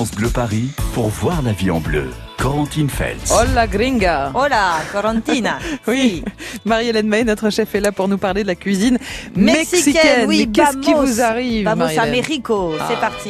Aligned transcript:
France 0.00 0.12
Bleu 0.16 0.30
Paris 0.30 0.70
pour 0.94 1.08
voir 1.08 1.42
la 1.42 1.52
vie 1.52 1.70
en 1.70 1.78
bleu. 1.78 2.08
Corentine 2.38 2.88
Feltz. 2.88 3.30
Hola 3.30 3.66
gringa 3.66 4.32
Hola, 4.34 4.78
Corentina. 4.90 5.58
Oui, 5.86 6.24
Marie-Hélène 6.64 7.06
May, 7.06 7.22
notre 7.22 7.50
chef, 7.50 7.74
est 7.74 7.80
là 7.80 7.92
pour 7.92 8.08
nous 8.08 8.16
parler 8.16 8.40
de 8.40 8.46
la 8.46 8.54
cuisine 8.54 8.96
Mexicaine, 9.36 9.92
mexicaine. 9.92 10.26
oui, 10.26 10.46
Mais 10.46 10.52
qu'est-ce 10.52 10.78
qui 10.78 10.92
vamos. 10.94 11.04
vous 11.04 11.20
arrive, 11.20 11.64
Vamos 11.66 11.98
Américo, 11.98 12.72
c'est 12.88 12.94
Ah. 12.94 12.98
parti. 12.98 13.28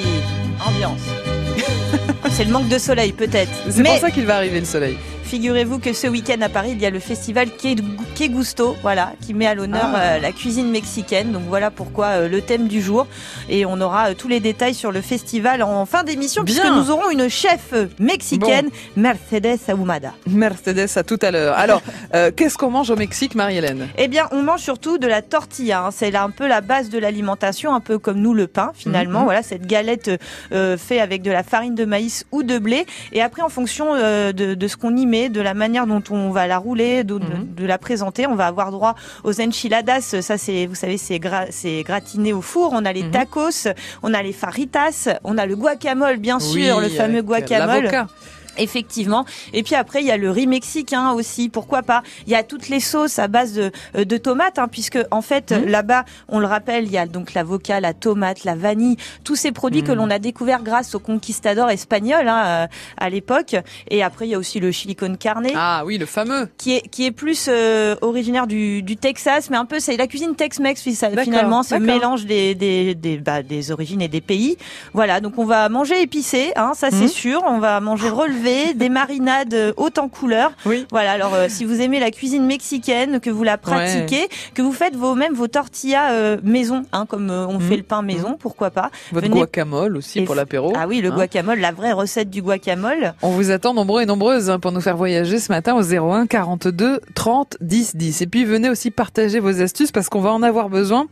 Ambiance. 0.65 1.01
c'est 2.31 2.45
le 2.45 2.53
manque 2.53 2.69
de 2.69 2.79
soleil 2.79 3.11
peut-être. 3.15 3.51
C'est 3.69 3.83
pour 3.83 3.99
ça 3.99 4.13
qu'il 4.13 4.27
va 4.27 4.37
arriver 4.37 4.61
le 4.61 4.67
soleil. 4.67 4.97
Figurez-vous 5.31 5.79
que 5.79 5.93
ce 5.93 6.09
week-end 6.09 6.41
à 6.43 6.49
Paris, 6.49 6.71
il 6.73 6.81
y 6.83 6.87
a 6.87 6.91
le 6.91 6.99
festival 6.99 7.49
Gusto, 8.21 8.77
voilà, 8.83 9.13
qui 9.25 9.33
met 9.33 9.47
à 9.47 9.55
l'honneur 9.55 9.89
Ah. 9.95 9.99
euh, 10.01 10.19
la 10.19 10.33
cuisine 10.33 10.71
mexicaine. 10.71 11.31
Donc 11.33 11.43
voilà 11.49 11.71
pourquoi 11.71 12.07
euh, 12.07 12.29
le 12.29 12.43
thème 12.43 12.67
du 12.69 12.83
jour. 12.83 13.07
Et 13.49 13.65
on 13.65 13.81
aura 13.81 14.11
euh, 14.11 14.15
tous 14.15 14.29
les 14.29 14.41
détails 14.41 14.75
sur 14.75 14.93
le 14.93 15.01
festival 15.01 15.63
en 15.63 15.87
fin 15.87 16.03
d'émission, 16.03 16.45
puisque 16.45 16.67
nous 16.67 16.91
aurons 16.91 17.09
une 17.11 17.29
chef 17.31 17.73
mexicaine, 17.99 18.69
Mercedes 18.97 19.59
Ahumada. 19.69 20.13
Mercedes, 20.27 20.89
à 20.97 21.03
tout 21.03 21.19
à 21.23 21.31
l'heure. 21.31 21.57
Alors, 21.57 21.81
euh, 22.15 22.31
qu'est-ce 22.35 22.59
qu'on 22.59 22.71
mange 22.71 22.91
au 22.91 22.97
Mexique, 22.97 23.35
Marie-Hélène? 23.37 23.89
Eh 23.97 24.09
bien, 24.09 24.27
on 24.33 24.43
mange 24.43 24.61
surtout 24.61 24.99
de 24.99 25.07
la 25.07 25.23
tortilla. 25.23 25.85
hein. 25.87 25.91
C'est 25.93 26.11
là 26.11 26.23
un 26.25 26.31
peu 26.31 26.47
la 26.47 26.61
base 26.61 26.91
de 26.91 26.99
l'alimentation, 26.99 27.73
un 27.73 27.81
peu 27.81 27.99
comme 27.99 28.19
nous 28.21 28.35
le 28.35 28.49
pain 28.49 28.73
finalement. 28.75 29.21
Mhm. 29.21 29.25
Voilà, 29.27 29.43
cette 29.43 29.67
galette 29.67 30.11
euh, 30.53 30.77
fait 30.77 31.01
avec 31.01 31.23
de 31.23 31.31
la 31.31 31.43
farine 31.45 31.75
de 31.77 31.85
maïs 31.85 32.27
ou 32.33 32.43
de 32.43 32.59
blé. 32.59 32.85
Et 33.13 33.23
après, 33.23 33.43
en 33.43 33.49
fonction 33.49 33.95
euh, 33.95 34.33
de, 34.33 34.55
de 34.55 34.69
ce 34.69 34.77
qu'on 34.77 34.97
y 34.97 35.07
met, 35.07 35.20
de 35.29 35.41
la 35.41 35.55
manière 35.55 35.87
dont 35.87 36.03
on 36.11 36.31
va 36.31 36.47
la 36.47 36.59
rouler, 36.59 37.05
de, 37.05 37.19
de- 37.19 37.25
Mhm. 37.25 37.55
de 37.57 37.67
la 37.67 37.79
présenter, 37.79 38.27
on 38.27 38.35
va 38.35 38.47
avoir 38.47 38.71
droit 38.71 38.95
aux 39.25 39.41
enchiladas. 39.41 40.17
Ça, 40.21 40.39
c'est, 40.39 40.67
vous 40.67 40.75
savez, 40.75 40.97
c'est 40.97 41.19
gra- 41.19 41.47
c'est 41.51 41.83
gratiné 41.83 42.33
au 42.33 42.41
four. 42.41 42.71
On 42.73 42.85
a 42.85 42.93
les 42.93 43.03
Mhm. 43.03 43.11
tacos, 43.11 43.69
on 44.03 44.15
a 44.15 44.23
les 44.23 44.33
faritas, 44.33 45.09
on 45.25 45.37
a 45.39 45.47
le 45.47 45.57
guacamole, 45.57 46.17
bien 46.17 46.39
sûr, 46.41 46.77
Oui, 46.79 46.83
le 46.85 46.89
fameux 46.89 47.23
guacamole. 47.23 47.91
Effectivement. 48.61 49.25
Et 49.53 49.63
puis 49.63 49.75
après, 49.75 50.01
il 50.01 50.07
y 50.07 50.11
a 50.11 50.17
le 50.17 50.31
riz 50.31 50.47
mexicain 50.47 51.13
aussi. 51.13 51.49
Pourquoi 51.49 51.83
pas 51.83 52.03
Il 52.27 52.33
y 52.33 52.37
a 52.37 52.43
toutes 52.43 52.69
les 52.69 52.79
sauces 52.81 53.19
à 53.19 53.27
base 53.27 53.55
de, 53.55 53.71
euh, 53.97 54.05
de 54.05 54.17
tomates, 54.17 54.59
hein, 54.59 54.69
puisque 54.71 54.99
en 55.11 55.23
fait 55.23 55.51
Mhm. 55.53 55.67
là-bas, 55.67 56.05
on 56.29 56.39
le 56.39 56.47
rappelle, 56.47 56.85
il 56.85 56.93
y 56.93 56.99
a 56.99 57.07
donc 57.07 57.35
l'avocat, 57.35 57.81
la 57.81 57.95
tomate, 57.95 58.45
la 58.45 58.55
vanille, 58.55 58.97
tous 59.25 59.37
ces 59.37 59.51
produits 59.53 59.83
que 59.83 59.93
Mhm. 59.93 59.99
l'on 59.99 60.11
a 60.11 60.19
découverts 60.19 60.63
grâce 60.63 60.95
aux 60.95 61.01
conquistadors 61.01 61.71
espagnols 61.71 62.29
hein, 62.29 62.45
euh, 62.47 62.67
à 62.99 63.11
l'époque. 63.11 63.57
Et 63.91 64.03
après, 64.03 64.27
il 64.27 64.31
y 64.31 64.35
a 64.35 64.39
aussi 64.39 64.61
le 64.61 64.71
chili 64.73 64.95
con 64.95 65.17
carne. 65.19 65.47
Ah 65.55 65.83
oui, 65.87 65.97
le 65.99 66.07
fameux. 66.07 66.49
Qui 66.59 66.77
est, 66.77 66.89
qui 66.89 67.07
est 67.07 67.11
plus 67.13 67.47
euh, 67.49 67.97
originaire 68.03 68.47
du, 68.47 68.83
du 68.83 68.97
Texas, 68.97 69.49
mais 69.51 69.57
un 69.57 69.65
peu 69.65 69.81
c'est 69.81 69.97
la 69.97 70.07
cuisine 70.07 70.35
Tex-Mex 70.37 70.83
finalement, 70.83 71.63
c'est 71.63 71.79
le 71.79 71.87
d'accord. 71.87 72.01
mélange 72.01 72.27
des, 72.27 72.55
des, 72.55 72.95
des, 72.95 73.17
bah, 73.19 73.43
des 73.43 73.71
origines 73.71 74.03
et 74.03 74.09
des 74.09 74.21
pays. 74.21 74.57
Voilà, 74.93 75.21
donc 75.21 75.39
on 75.39 75.45
va 75.45 75.69
manger 75.69 76.01
épicé, 76.03 76.53
hein, 76.57 76.73
ça 76.75 76.91
c'est 76.91 77.05
Mhm. 77.05 77.09
sûr. 77.09 77.43
On 77.47 77.59
va 77.59 77.81
manger 77.81 78.09
relevé, 78.11 78.50
des 78.75 78.89
marinades 78.89 79.55
euh, 79.55 79.73
hautes 79.77 79.99
en 79.99 80.09
couleurs. 80.09 80.53
Oui. 80.67 80.87
Voilà, 80.91 81.13
alors 81.13 81.35
euh, 81.35 81.47
si 81.49 81.65
vous 81.65 81.81
aimez 81.81 82.01
la 82.01 82.11
cuisine 82.11 82.45
mexicaine, 82.47 83.21
que 83.21 83.31
vous 83.31 83.43
la 83.43 83.59
pratiquez, 83.59 84.29
que 84.55 84.63
vous 84.63 84.73
faites 84.73 84.97
vos 84.97 85.15
même 85.15 85.35
vos 85.35 85.49
tortillas 85.49 86.13
euh, 86.13 86.37
maison, 86.43 86.83
hein, 86.93 87.07
comme 87.07 87.31
euh, 87.31 87.47
on 87.47 87.55
Mhm. 87.55 87.69
fait 87.69 87.77
le 87.77 87.83
pain 87.83 88.03
maison, 88.03 88.37
pourquoi 88.39 88.71
pas. 88.71 88.91
Votre 89.13 89.27
Venez- 89.27 89.39
guacamole 89.41 89.97
aussi 89.97 90.21
Et- 90.21 90.25
pour 90.25 90.35
l'apéro. 90.35 90.73
Ah 90.77 90.87
oui, 90.89 91.01
le 91.01 91.11
Hein. 91.11 91.15
guacamole, 91.17 91.59
la 91.61 91.73
vraie 91.73 91.93
recette 91.93 92.31
du 92.31 92.43
guacamole. 92.43 93.15
On 93.23 93.31
vous 93.31 93.51
attend 93.51 93.75
nombreux 93.75 94.03
et 94.03 94.07
nombreuses 94.07 94.51
hein, 94.51 94.59
pour 94.59 94.73
nous 94.73 94.81
faire 94.81 94.97
voyager 94.97 95.39
ce 95.39 95.51
matin 95.53 95.75
au 95.75 95.83
01 95.83 96.27
42 96.27 97.01
30 97.15 97.57
10 97.61 97.97
10. 97.97 98.23
Et 98.23 98.27
puis 98.27 98.45
venez 98.45 98.69
aussi 98.69 98.91
partager 98.91 99.41
vos 99.41 99.61
astuces 99.63 99.93
parce 99.93 100.09
qu'on 100.09 100.21
va 100.21 100.31
en 100.33 100.43
avoir 100.43 100.69
besoin. 100.69 101.07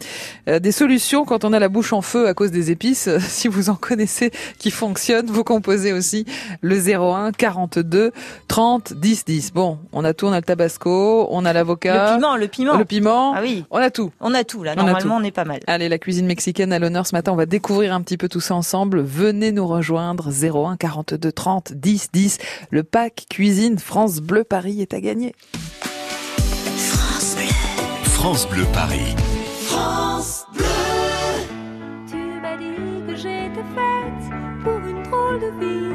Des 0.47 0.73
solutions 0.73 1.25
quand 1.25 1.45
on 1.45 1.53
a 1.53 1.59
la 1.59 1.69
bouche 1.69 1.93
en 1.93 2.03
feu 2.03 2.27
à 2.29 2.35
cause 2.35 2.51
des 2.51 2.71
épices. 2.71 3.09
Si 3.39 3.47
vous 3.49 3.71
en 3.71 3.75
connaissez 3.77 4.31
qui 4.59 4.71
fonctionnent, 4.71 5.27
vous 5.27 5.45
composez 5.45 5.93
aussi 5.93 6.25
le 6.61 6.77
01 6.81 7.18
42 7.37 8.13
30 8.49 8.93
10 8.95 9.25
10. 9.25 9.53
Bon, 9.53 9.79
on 9.93 10.05
a 10.05 10.13
tout, 10.15 10.27
on 10.27 10.33
a 10.33 10.37
le 10.37 10.43
tabasco, 10.43 11.27
on 11.31 11.45
a 11.45 11.53
l'avocat, 11.53 12.13
Le 12.13 12.17
piment, 12.17 12.37
le 12.37 12.49
piment. 12.49 12.77
le 12.79 12.85
piment, 12.85 13.35
Ah 13.35 13.41
oui, 13.43 13.65
on 13.71 13.79
a 13.79 13.91
tout. 13.91 14.11
on 14.21 14.35
a 14.35 14.45
tout 14.45 14.63
là. 14.63 14.73
On 14.77 14.81
a 14.81 14.85
Normalement, 14.85 15.17
tout. 15.17 15.23
on 15.23 15.25
est 15.25 15.31
pas 15.31 15.45
mal. 15.45 15.61
Allez, 15.67 15.89
la 15.89 15.99
cuisine 15.99 16.27
mexicaine 16.27 16.73
à 16.73 16.79
l'honneur 16.79 17.07
ce 17.07 17.15
matin. 17.15 17.33
On 17.33 17.37
va 17.37 17.47
découvrir 17.47 17.95
un 17.95 18.01
petit 18.03 18.17
peu 18.17 18.29
tout 18.29 18.41
ça 18.41 18.55
ensemble. 18.55 19.01
Venez 19.03 19.53
nous 19.53 19.67
rejoindre 19.67 20.31
01 20.31 20.77
42 20.77 21.33
30 21.33 21.73
10 21.75 22.09
10. 22.13 22.39
Le 22.71 22.83
pack 22.83 23.27
cuisine 23.31 23.79
France 23.79 24.21
Bleu 24.21 24.45
Paris 24.45 24.81
est 24.81 24.95
à 24.95 25.01
gagner. 25.01 25.35
France 28.05 28.49
Bleu 28.49 28.65
Paris. 28.73 29.15
Tu 32.11 32.17
m'as 32.43 32.57
dit 32.57 33.07
que 33.07 33.17
j'étais 33.17 33.65
faite 33.75 34.25
pour 34.65 34.79
une 34.87 35.03
drôle 35.05 35.41
de 35.41 35.51
vie. 35.61 35.95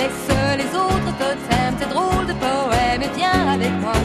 Laisse 0.00 0.56
les 0.56 0.70
autres 0.84 1.12
totems, 1.18 1.76
tes 1.78 1.84
drôles 1.84 2.26
de 2.26 2.32
poèmes 2.32 3.02
et 3.02 3.12
viens 3.18 3.42
avec 3.56 3.72
moi. 3.82 3.98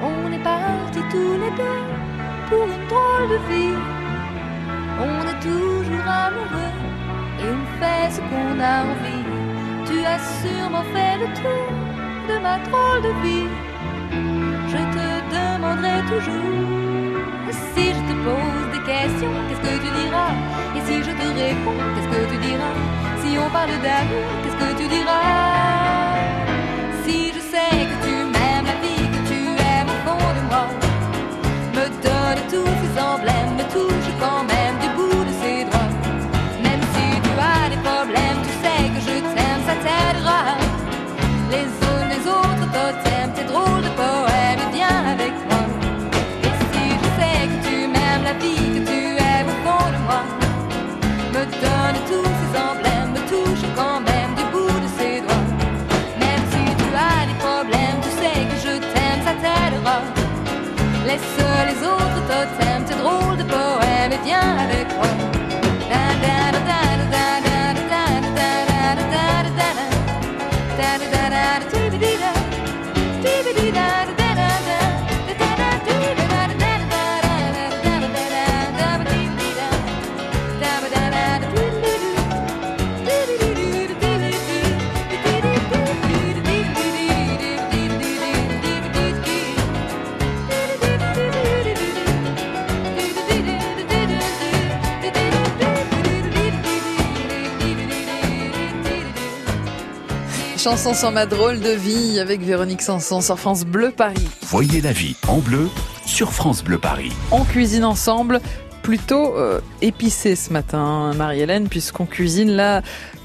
On 0.00 0.32
est 0.32 0.44
partis 0.44 1.06
tous 1.10 1.34
les 1.42 1.52
deux 1.60 1.82
pour 2.48 2.64
une 2.74 2.86
drôle 2.92 3.28
de 3.34 3.38
vie. 3.50 3.78
On 5.08 5.18
est 5.32 5.40
toujours 5.50 6.08
amoureux 6.26 6.76
et 7.42 7.48
on 7.58 7.64
fait 7.80 8.06
ce 8.14 8.20
qu'on 8.28 8.54
a 8.72 8.76
envie. 8.92 9.26
Tu 9.88 9.96
as 10.14 10.20
sûrement 10.40 10.86
fait 10.94 11.16
le 11.22 11.28
tour 11.40 11.68
de 12.28 12.34
ma 12.44 12.58
drôle 12.66 13.02
de 13.08 13.12
vie. 13.24 13.50
Je 14.72 14.80
te 14.96 15.08
demanderai 15.36 15.98
toujours 16.12 17.18
si 17.74 17.84
je 17.96 18.02
te 18.08 18.14
pose 18.24 18.67
des 18.88 18.94
questions, 18.94 19.32
qu'est-ce 19.48 19.60
que 19.60 19.74
tu 19.84 19.90
diras? 20.00 20.32
Et 20.76 20.80
si 20.86 20.98
je 20.98 21.10
te 21.10 21.26
réponds, 21.40 21.80
qu'est-ce 21.94 22.08
que 22.08 22.30
tu 22.32 22.38
diras? 22.46 22.74
Si 23.22 23.38
on 23.38 23.50
parle 23.50 23.76
d'amour, 23.82 24.26
qu'est-ce 24.42 24.56
que 24.56 24.82
tu 24.82 24.88
diras? 24.88 25.67
semblable. 52.52 52.87
Chanson 100.70 100.92
sur 100.92 101.10
ma 101.10 101.24
drôle 101.24 101.60
de 101.60 101.70
vie 101.70 102.20
avec 102.20 102.42
Véronique 102.42 102.82
Sanson 102.82 103.22
sur 103.22 103.38
France 103.38 103.64
Bleu 103.64 103.90
Paris. 103.90 104.28
Voyez 104.42 104.82
la 104.82 104.92
vie 104.92 105.16
en 105.26 105.38
bleu 105.38 105.70
sur 106.04 106.30
France 106.30 106.62
Bleu 106.62 106.76
Paris. 106.76 107.10
On 107.30 107.42
cuisine 107.44 107.86
ensemble 107.86 108.38
plutôt 108.82 109.34
euh, 109.38 109.62
épicé 109.80 110.36
ce 110.36 110.52
matin, 110.52 111.14
Marie-Hélène, 111.16 111.70
puisqu'on 111.70 112.04
cuisine 112.04 112.50
la 112.50 112.82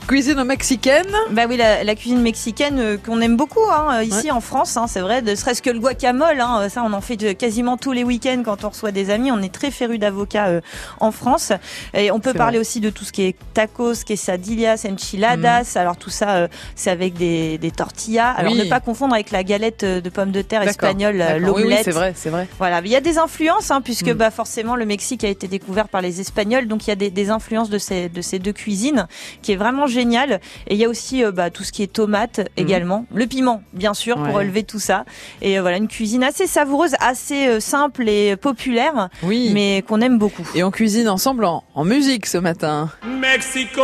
Cuisine 0.08 0.44
mexicaine 0.44 1.08
Bah 1.32 1.44
oui, 1.48 1.56
la, 1.56 1.84
la 1.86 1.96
cuisine 1.96 2.22
mexicaine 2.22 2.78
euh, 2.80 2.98
qu'on 2.98 3.22
aime 3.22 3.38
beaucoup 3.38 3.64
hein, 3.72 4.00
euh, 4.00 4.04
ici 4.04 4.32
en 4.32 4.42
France, 4.42 4.76
hein, 4.76 4.86
c'est 4.88 5.00
vrai. 5.00 5.22
Ne 5.22 5.34
serait-ce 5.34 5.62
que 5.62 5.70
le 5.70 5.80
guacamole, 5.80 6.42
hein, 6.42 6.68
ça 6.70 6.84
on 6.84 6.92
en 6.92 7.00
fait 7.00 7.16
de, 7.16 7.32
quasiment 7.32 7.78
tous 7.78 7.94
les 7.94 8.04
week-ends 8.04 8.42
quand 8.44 8.66
on 8.66 8.70
reçoit 8.70 8.92
des 8.92 9.10
amis. 9.10 9.32
On 9.32 9.42
est 9.42 9.54
très 9.54 9.72
féru 9.72 9.98
d'avocats 9.98 10.48
euh, 10.48 10.62
en 11.00 11.12
France. 11.12 11.54
Et 11.94 12.12
on 12.12 12.20
peut 12.20 12.34
parler 12.34 12.58
vrai. 12.58 12.62
aussi 12.62 12.82
de 12.82 12.90
tout 12.90 13.06
ce 13.06 13.14
qui 13.14 13.24
est 13.24 13.36
tacos, 13.54 14.04
quesadillas, 14.06 14.86
enchiladas. 14.92 15.74
Mm. 15.76 15.78
Alors 15.78 15.96
tout 15.96 16.10
ça, 16.10 16.32
euh, 16.32 16.48
c'est 16.76 16.92
avec 16.92 17.14
des, 17.14 17.58
des 17.58 17.72
tortillas. 17.72 18.32
Alors 18.32 18.52
Oui. 18.52 18.60
ne 18.60 18.66
pas 18.70 18.82
confondre 18.82 19.14
avec 19.14 19.32
la 19.32 19.44
galette 19.46 19.86
de 19.86 20.10
pommes 20.10 20.32
de 20.32 20.42
terre 20.42 20.64
espagnole, 20.64 21.22
euh, 21.22 21.40
d'accord. 21.40 21.56
Oui, 21.56 21.62
l'omelette. 21.64 21.78
oui, 21.80 21.84
c'est 21.86 21.92
vrai, 21.92 22.14
c'est 22.16 22.30
vrai. 22.30 22.48
Voilà, 22.60 22.82
il 22.84 22.92
y 22.92 22.96
a 22.98 23.02
des 23.02 23.18
influences, 23.20 23.72
hein, 23.72 23.80
puisque 23.82 24.10
Mm. 24.10 24.14
bah, 24.14 24.32
forcément 24.32 24.76
le 24.76 24.86
Mexique 24.86 25.24
a 25.24 25.30
été 25.30 25.48
découvert 25.48 25.88
par 25.88 26.02
les 26.02 26.20
Espagnols, 26.20 26.68
donc 26.68 26.86
il 26.88 26.90
y 26.90 26.94
a 26.94 26.96
des, 26.98 27.10
des 27.10 27.30
influences 27.30 27.70
de 27.70 27.78
ces, 27.78 28.10
de 28.10 28.22
ces 28.22 28.38
deux 28.40 28.52
cuisines, 28.54 29.08
qui 29.42 29.54
est 29.54 29.56
vraiment 29.56 29.88
génial. 29.94 30.42
Et 30.68 30.74
il 30.74 30.78
y 30.78 30.86
a 30.86 30.90
aussi 30.90 31.24
euh, 31.24 31.31
bah, 31.31 31.50
tout 31.50 31.63
ce 31.63 31.72
qui 31.72 31.84
est 31.84 31.94
tomate 31.94 32.42
également, 32.57 33.06
le 33.13 33.25
piment 33.28 33.63
bien 33.74 33.94
sûr 33.94 34.16
pour 34.18 34.34
relever 34.34 34.63
tout 34.63 34.80
ça. 34.80 35.06
Et 35.42 35.57
euh, 35.57 35.62
voilà, 35.62 35.78
une 35.78 35.88
cuisine 35.88 36.24
assez 36.24 36.48
savoureuse, 36.48 36.95
assez 37.00 37.48
euh, 37.48 37.60
simple 37.60 38.10
et 38.10 38.36
populaire, 38.36 39.10
Oui. 39.24 39.51
mais 39.54 39.84
qu'on 39.88 40.01
aime 40.01 40.18
beaucoup. 40.18 40.48
Et 40.56 40.63
on 40.63 40.72
cuisine 40.72 41.07
ensemble 41.07 41.45
en, 41.45 41.63
en 41.75 41.84
musique 41.86 42.25
ce 42.25 42.38
matin. 42.40 42.90
Mexico, 43.06 43.81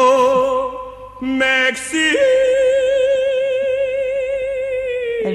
Mexico. 1.21 2.78
Le, 5.25 5.31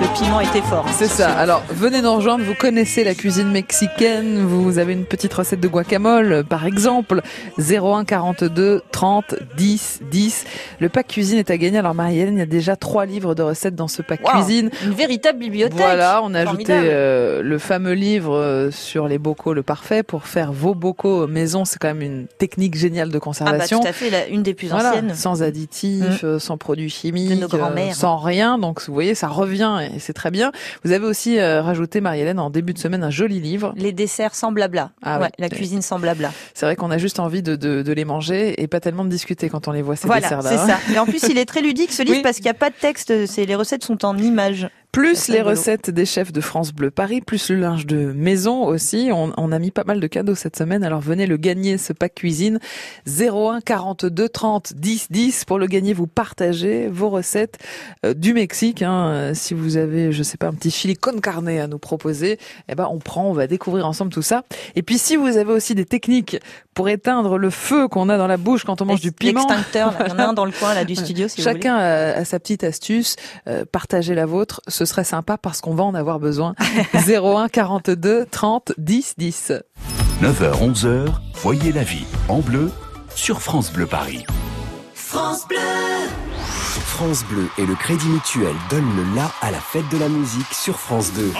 le 0.00 0.14
piment 0.16 0.40
était 0.40 0.62
fort. 0.62 0.86
C'est 0.92 1.08
ça. 1.08 1.32
Alors, 1.32 1.62
venez 1.70 2.00
nous 2.00 2.14
rejoindre. 2.14 2.44
Vous 2.44 2.54
connaissez 2.54 3.02
la 3.04 3.14
cuisine 3.14 3.50
mexicaine. 3.50 4.38
Vous 4.46 4.78
avez 4.78 4.92
une 4.92 5.04
petite 5.04 5.34
recette 5.34 5.60
de 5.60 5.68
guacamole, 5.68 6.44
par 6.48 6.64
exemple. 6.64 7.20
01 7.58 8.04
42 8.04 8.82
30 8.92 9.34
10 9.56 10.00
10. 10.10 10.44
Le 10.78 10.88
pack 10.88 11.08
cuisine 11.08 11.38
est 11.38 11.50
à 11.50 11.56
gagner. 11.58 11.78
Alors, 11.78 11.94
Marie-Hélène, 11.94 12.36
il 12.36 12.38
y 12.38 12.42
a 12.42 12.46
déjà 12.46 12.76
trois 12.76 13.04
livres 13.04 13.34
de 13.34 13.42
recettes 13.42 13.74
dans 13.74 13.88
ce 13.88 14.02
pack 14.02 14.20
Wow, 14.24 14.40
cuisine. 14.42 14.70
Une 14.84 14.92
véritable 14.92 15.38
bibliothèque. 15.40 15.76
Voilà, 15.78 16.20
on 16.22 16.32
a 16.34 16.40
ajouté 16.40 16.72
euh, 16.72 17.42
le 17.42 17.58
fameux 17.58 17.92
livre 17.94 18.36
euh, 18.36 18.70
sur 18.70 19.08
les 19.08 19.18
bocaux 19.18 19.54
le 19.54 19.62
parfait 19.62 20.02
pour 20.02 20.26
faire 20.26 20.52
vos 20.52 20.74
bocaux 20.74 21.26
maison. 21.26 21.64
C'est 21.64 21.78
quand 21.78 21.88
même 21.88 22.02
une 22.02 22.26
technique 22.38 22.76
géniale 22.76 23.08
de 23.08 23.14
Ah 23.16 23.18
bah 23.18 23.20
conservation. 23.24 23.80
tout 23.80 23.88
à 23.88 23.92
fait, 23.92 24.10
la- 24.10 24.28
une 24.28 24.42
des 24.42 24.54
plus 24.54 24.68
Voilà, 24.68 24.90
anciennes. 24.90 25.14
sans 25.14 25.42
additifs, 25.42 26.22
euh, 26.24 26.38
sans 26.38 26.56
produits 26.58 26.90
chimiques, 26.90 27.40
nos 27.40 27.48
grands-mères. 27.48 27.90
euh, 27.90 27.94
sans 27.94 28.16
rien. 28.16 28.56
Donc 28.58 28.80
vous 28.86 28.99
voyez, 29.00 29.14
ça 29.14 29.28
revient 29.28 29.78
et 29.94 29.98
c'est 29.98 30.12
très 30.12 30.30
bien. 30.30 30.52
Vous 30.84 30.92
avez 30.92 31.04
aussi 31.06 31.38
euh, 31.38 31.62
rajouté, 31.62 32.00
Marie-Hélène, 32.00 32.38
en 32.38 32.50
début 32.50 32.72
de 32.74 32.78
semaine, 32.78 33.02
un 33.02 33.10
joli 33.10 33.40
livre. 33.40 33.72
Les 33.76 33.92
desserts 33.92 34.34
sans 34.34 34.52
blabla. 34.52 34.90
Ah 35.02 35.20
ouais, 35.20 35.30
la 35.38 35.48
cuisine 35.48 35.82
sans 35.82 35.98
blabla. 35.98 36.30
C'est 36.54 36.66
vrai 36.66 36.76
qu'on 36.76 36.90
a 36.90 36.98
juste 36.98 37.18
envie 37.20 37.42
de, 37.42 37.56
de, 37.56 37.82
de 37.82 37.92
les 37.92 38.04
manger 38.04 38.60
et 38.62 38.66
pas 38.66 38.80
tellement 38.80 39.04
de 39.04 39.10
discuter 39.10 39.48
quand 39.48 39.68
on 39.68 39.72
les 39.72 39.82
voit 39.82 39.96
ces 39.96 40.06
Voilà, 40.06 40.22
desserts-là. 40.22 40.50
c'est 40.50 40.58
hein. 40.72 40.78
ça. 40.86 40.92
Et 40.94 40.98
en 40.98 41.06
plus, 41.06 41.22
il 41.28 41.38
est 41.38 41.44
très 41.46 41.62
ludique 41.62 41.92
ce 41.92 42.02
livre 42.04 42.16
Oui. 42.18 42.22
parce 42.22 42.36
qu'il 42.36 42.44
n'y 42.44 42.50
a 42.50 42.54
pas 42.54 42.70
de 42.70 42.74
texte. 42.80 43.26
C'est 43.26 43.46
les 43.46 43.54
recettes 43.54 43.84
sont 43.84 44.04
en 44.04 44.16
images. 44.18 44.68
Plus 44.92 45.28
les 45.28 45.40
recettes 45.42 45.88
des 45.90 46.04
chefs 46.04 46.32
de 46.32 46.40
France 46.40 46.72
Bleu 46.72 46.90
Paris, 46.90 47.20
plus 47.20 47.50
le 47.50 47.56
linge 47.56 47.86
de 47.86 48.12
maison 48.12 48.64
aussi. 48.64 49.10
On, 49.12 49.32
on 49.36 49.52
a 49.52 49.58
mis 49.60 49.70
pas 49.70 49.84
mal 49.84 50.00
de 50.00 50.06
cadeaux 50.08 50.34
cette 50.34 50.56
semaine. 50.56 50.82
Alors 50.82 51.00
venez 51.00 51.26
le 51.26 51.36
gagner, 51.36 51.78
ce 51.78 51.92
pack 51.92 52.16
cuisine. 52.16 52.58
01 53.06 53.60
42 53.60 54.28
30 54.28 54.72
10 54.74 55.06
10. 55.10 55.44
Pour 55.44 55.58
le 55.60 55.66
gagner, 55.66 55.92
vous 55.92 56.06
partagez 56.08 56.88
vos 56.88 57.08
recettes 57.08 57.58
euh, 58.04 58.14
du 58.14 58.34
Mexique. 58.34 58.82
hein. 58.82 59.08
Euh, 59.10 59.34
Si 59.34 59.54
vous 59.54 59.76
avez, 59.76 60.10
je 60.12 60.22
sais 60.24 60.36
pas, 60.36 60.48
un 60.48 60.54
petit 60.54 60.70
chili 60.72 60.96
con 60.96 61.20
carne 61.20 61.48
à 61.48 61.66
nous 61.68 61.78
proposer, 61.78 62.38
eh 62.68 62.74
ben 62.74 62.88
on 62.90 62.98
prend, 62.98 63.26
on 63.26 63.32
va 63.32 63.46
découvrir 63.46 63.86
ensemble 63.86 64.12
tout 64.12 64.22
ça. 64.22 64.42
Et 64.74 64.82
puis 64.82 64.98
si 64.98 65.14
vous 65.16 65.36
avez 65.36 65.52
aussi 65.52 65.74
des 65.76 65.84
techniques 65.84 66.38
pour 66.74 66.88
éteindre 66.88 67.38
le 67.38 67.50
feu 67.50 67.88
qu'on 67.88 68.08
a 68.08 68.16
dans 68.18 68.26
la 68.26 68.36
bouche 68.38 68.64
quand 68.64 68.80
on 68.82 68.86
mange 68.86 69.00
du 69.00 69.12
piment, 69.12 69.46
L'extincteur, 69.48 69.94
il 70.04 70.08
y 70.08 70.12
en 70.12 70.18
a 70.18 70.24
un 70.28 70.32
dans 70.32 70.44
le 70.46 70.52
coin 70.58 70.74
là 70.74 70.84
du 70.84 70.96
studio 70.96 71.28
si 71.28 71.42
Chacun 71.42 71.76
a, 71.76 72.12
a 72.18 72.24
sa 72.24 72.38
petite 72.40 72.64
astuce. 72.64 73.16
Euh, 73.48 73.64
partagez 73.70 74.14
la 74.14 74.26
vôtre. 74.26 74.60
Ce 74.80 74.86
serait 74.86 75.04
sympa 75.04 75.36
parce 75.36 75.60
qu'on 75.60 75.74
va 75.74 75.84
en 75.84 75.94
avoir 75.94 76.18
besoin. 76.18 76.54
01 76.94 77.50
42 77.50 78.24
30 78.30 78.72
10 78.78 79.14
10. 79.18 79.52
9h 80.22 80.72
11h, 80.72 81.08
voyez 81.42 81.70
la 81.70 81.82
vie 81.82 82.06
en 82.30 82.38
bleu 82.38 82.70
sur 83.14 83.42
France 83.42 83.70
Bleu 83.70 83.84
Paris. 83.84 84.24
France 85.04 85.46
Bleu 87.28 87.48
et 87.58 87.66
le 87.66 87.74
Crédit 87.74 88.08
Mutuel 88.08 88.54
donnent 88.70 88.96
le 88.96 89.14
la 89.14 89.30
à 89.42 89.50
la 89.50 89.60
fête 89.60 89.86
de 89.92 89.98
la 89.98 90.08
musique 90.08 90.54
sur 90.54 90.78
France 90.78 91.12
2. 91.12 91.30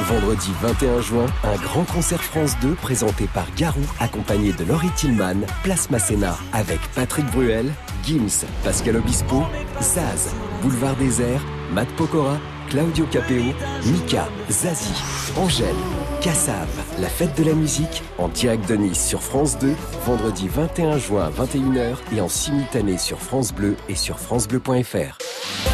Vendredi 0.00 0.50
21 0.62 1.02
juin, 1.02 1.26
un 1.42 1.56
grand 1.56 1.84
concert 1.84 2.22
France 2.22 2.56
2 2.62 2.74
présenté 2.76 3.26
par 3.26 3.46
Garou, 3.58 3.84
accompagné 4.00 4.54
de 4.54 4.64
Laurie 4.64 4.90
Tillman, 4.96 5.42
Place 5.64 5.90
Masséna, 5.90 6.38
avec 6.54 6.80
Patrick 6.94 7.26
Bruel, 7.32 7.70
Gims, 8.04 8.46
Pascal 8.62 8.96
Obispo, 8.96 9.42
Zaz, 9.82 10.34
Boulevard 10.62 10.96
Désert, 10.96 11.42
Matt 11.72 11.88
Pokora, 11.96 12.38
Claudio 12.68 13.06
Capeo, 13.06 13.54
Mika, 13.86 14.28
Zazie, 14.50 15.02
Angèle, 15.36 15.74
Cassav, 16.20 16.68
la 16.98 17.08
fête 17.08 17.36
de 17.38 17.44
la 17.44 17.54
musique, 17.54 18.02
en 18.18 18.28
direct 18.28 18.68
de 18.68 18.76
Nice 18.76 19.06
sur 19.06 19.22
France 19.22 19.58
2, 19.58 19.74
vendredi 20.06 20.48
21 20.48 20.98
juin 20.98 21.24
à 21.24 21.30
21h 21.30 21.96
et 22.14 22.20
en 22.20 22.28
simultané 22.28 22.98
sur 22.98 23.18
France 23.20 23.52
Bleu 23.52 23.76
et 23.88 23.94
sur 23.94 24.18
francebleu.fr. 24.18 25.73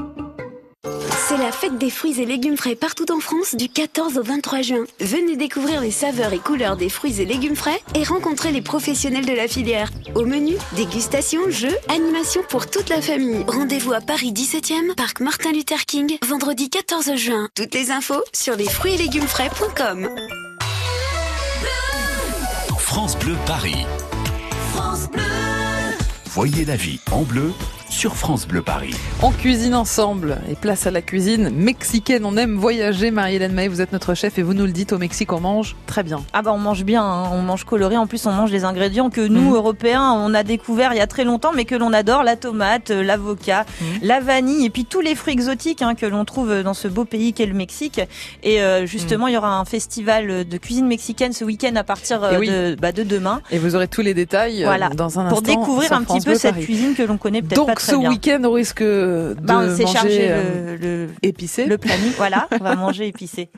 C'est 0.83 1.37
la 1.37 1.51
fête 1.51 1.77
des 1.77 1.91
fruits 1.91 2.19
et 2.19 2.25
légumes 2.25 2.57
frais 2.57 2.75
partout 2.75 3.11
en 3.11 3.19
France 3.19 3.53
du 3.55 3.69
14 3.69 4.17
au 4.17 4.23
23 4.23 4.61
juin. 4.63 4.83
Venez 4.99 5.37
découvrir 5.37 5.79
les 5.79 5.91
saveurs 5.91 6.33
et 6.33 6.39
couleurs 6.39 6.75
des 6.75 6.89
fruits 6.89 7.21
et 7.21 7.25
légumes 7.25 7.55
frais 7.55 7.79
et 7.93 8.03
rencontrer 8.03 8.51
les 8.51 8.61
professionnels 8.61 9.25
de 9.25 9.33
la 9.33 9.47
filière. 9.47 9.91
Au 10.15 10.25
menu, 10.25 10.55
dégustation, 10.75 11.49
jeux, 11.49 11.77
animation 11.87 12.41
pour 12.49 12.69
toute 12.69 12.89
la 12.89 13.01
famille. 13.01 13.45
Rendez-vous 13.47 13.93
à 13.93 14.01
Paris 14.01 14.33
17e, 14.33 14.95
parc 14.95 15.19
Martin 15.19 15.51
Luther 15.51 15.85
King, 15.85 16.17
vendredi 16.27 16.69
14 16.69 17.15
juin. 17.15 17.47
Toutes 17.55 17.75
les 17.75 17.91
infos 17.91 18.23
sur 18.33 18.55
les 18.55 18.67
fruits 18.67 18.95
et 18.95 18.97
légumes 18.97 19.27
frais.com. 19.27 20.09
France 22.77 23.17
Bleu 23.19 23.35
Paris. 23.45 23.85
Voyez 26.25 26.65
la 26.65 26.75
vie 26.75 26.99
en 27.11 27.21
bleu 27.21 27.51
sur 27.91 28.15
France 28.15 28.47
Bleu 28.47 28.61
Paris. 28.61 28.95
On 29.21 29.31
cuisine 29.31 29.75
ensemble 29.75 30.39
et 30.49 30.55
place 30.55 30.87
à 30.87 30.91
la 30.91 31.01
cuisine 31.01 31.49
mexicaine. 31.49 32.23
On 32.25 32.37
aime 32.37 32.55
voyager. 32.55 33.11
Marie-Hélène 33.11 33.51
May, 33.51 33.67
vous 33.67 33.81
êtes 33.81 33.91
notre 33.91 34.13
chef 34.15 34.39
et 34.39 34.43
vous 34.43 34.53
nous 34.53 34.65
le 34.65 34.71
dites 34.71 34.93
au 34.93 34.97
Mexique, 34.97 35.33
on 35.33 35.41
mange 35.41 35.75
très 35.87 36.01
bien. 36.01 36.23
Ah 36.31 36.41
bah 36.41 36.51
on 36.53 36.57
mange 36.57 36.83
bien, 36.85 37.03
hein. 37.03 37.29
on 37.33 37.41
mange 37.41 37.65
coloré. 37.65 37.97
En 37.97 38.07
plus, 38.07 38.25
on 38.25 38.31
mange 38.31 38.49
des 38.49 38.63
ingrédients 38.63 39.09
que 39.09 39.19
nous, 39.21 39.41
Mhm. 39.49 39.55
Européens, 39.55 40.11
on 40.13 40.33
a 40.33 40.43
découvert 40.43 40.93
il 40.93 40.97
y 40.97 41.01
a 41.01 41.05
très 41.07 41.25
longtemps, 41.25 41.51
mais 41.53 41.65
que 41.65 41.75
l'on 41.75 41.91
adore 41.91 42.23
la 42.23 42.37
tomate, 42.37 42.91
euh, 42.91 43.03
l'avocat, 43.03 43.65
Mhm. 43.81 43.99
la 44.03 44.19
vanille, 44.21 44.65
et 44.65 44.69
puis 44.69 44.85
tous 44.85 45.01
les 45.01 45.13
fruits 45.13 45.33
exotiques 45.33 45.81
hein, 45.81 45.93
que 45.93 46.05
l'on 46.05 46.23
trouve 46.23 46.63
dans 46.63 46.73
ce 46.73 46.87
beau 46.87 47.03
pays 47.03 47.33
qu'est 47.33 47.45
le 47.45 47.53
Mexique. 47.53 47.99
Et 48.41 48.61
euh, 48.61 48.85
justement, 48.85 49.27
il 49.27 49.33
y 49.33 49.37
aura 49.37 49.59
un 49.59 49.65
festival 49.65 50.47
de 50.47 50.57
cuisine 50.57 50.87
mexicaine 50.87 51.33
ce 51.33 51.43
week-end 51.43 51.75
à 51.75 51.83
partir 51.83 52.23
euh, 52.23 52.31
Et 52.31 52.37
oui. 52.37 52.47
de, 52.49 52.77
bah, 52.79 52.93
de 52.93 53.03
demain, 53.03 53.41
Et 53.51 53.59
vous 53.59 53.75
aurez 53.75 53.89
tous 53.89 54.01
les 54.01 54.13
détails 54.13 54.63
Voilà. 54.63 54.89
dans 54.89 55.19
un 55.19 55.27
pour 55.27 55.39
instant. 55.39 55.51
découvrir 55.59 55.87
sur 55.89 55.97
un 55.97 56.03
petit 56.03 56.21
peu 56.21 56.35
cette 56.35 56.55
cuisine 56.59 56.95
que 56.95 57.03
l'on 57.03 57.17
connaît 57.17 57.41
peut-être 57.41 57.65
pas 57.65 57.73
Ce 57.81 57.95
week-end, 57.95 58.41
on 58.43 58.51
risque 58.51 58.81
de 58.83 59.35
Bah, 59.41 59.65
manger 59.65 59.85
chargé 59.87 60.27
euh, 60.29 60.77
le, 60.77 61.05
le, 61.05 61.09
épicé. 61.23 61.65
le 61.65 61.77
planning. 61.77 62.11
Voilà, 62.17 62.47
on 62.59 62.63
va 62.63 62.75
manger 62.75 63.07
épicé, 63.07 63.49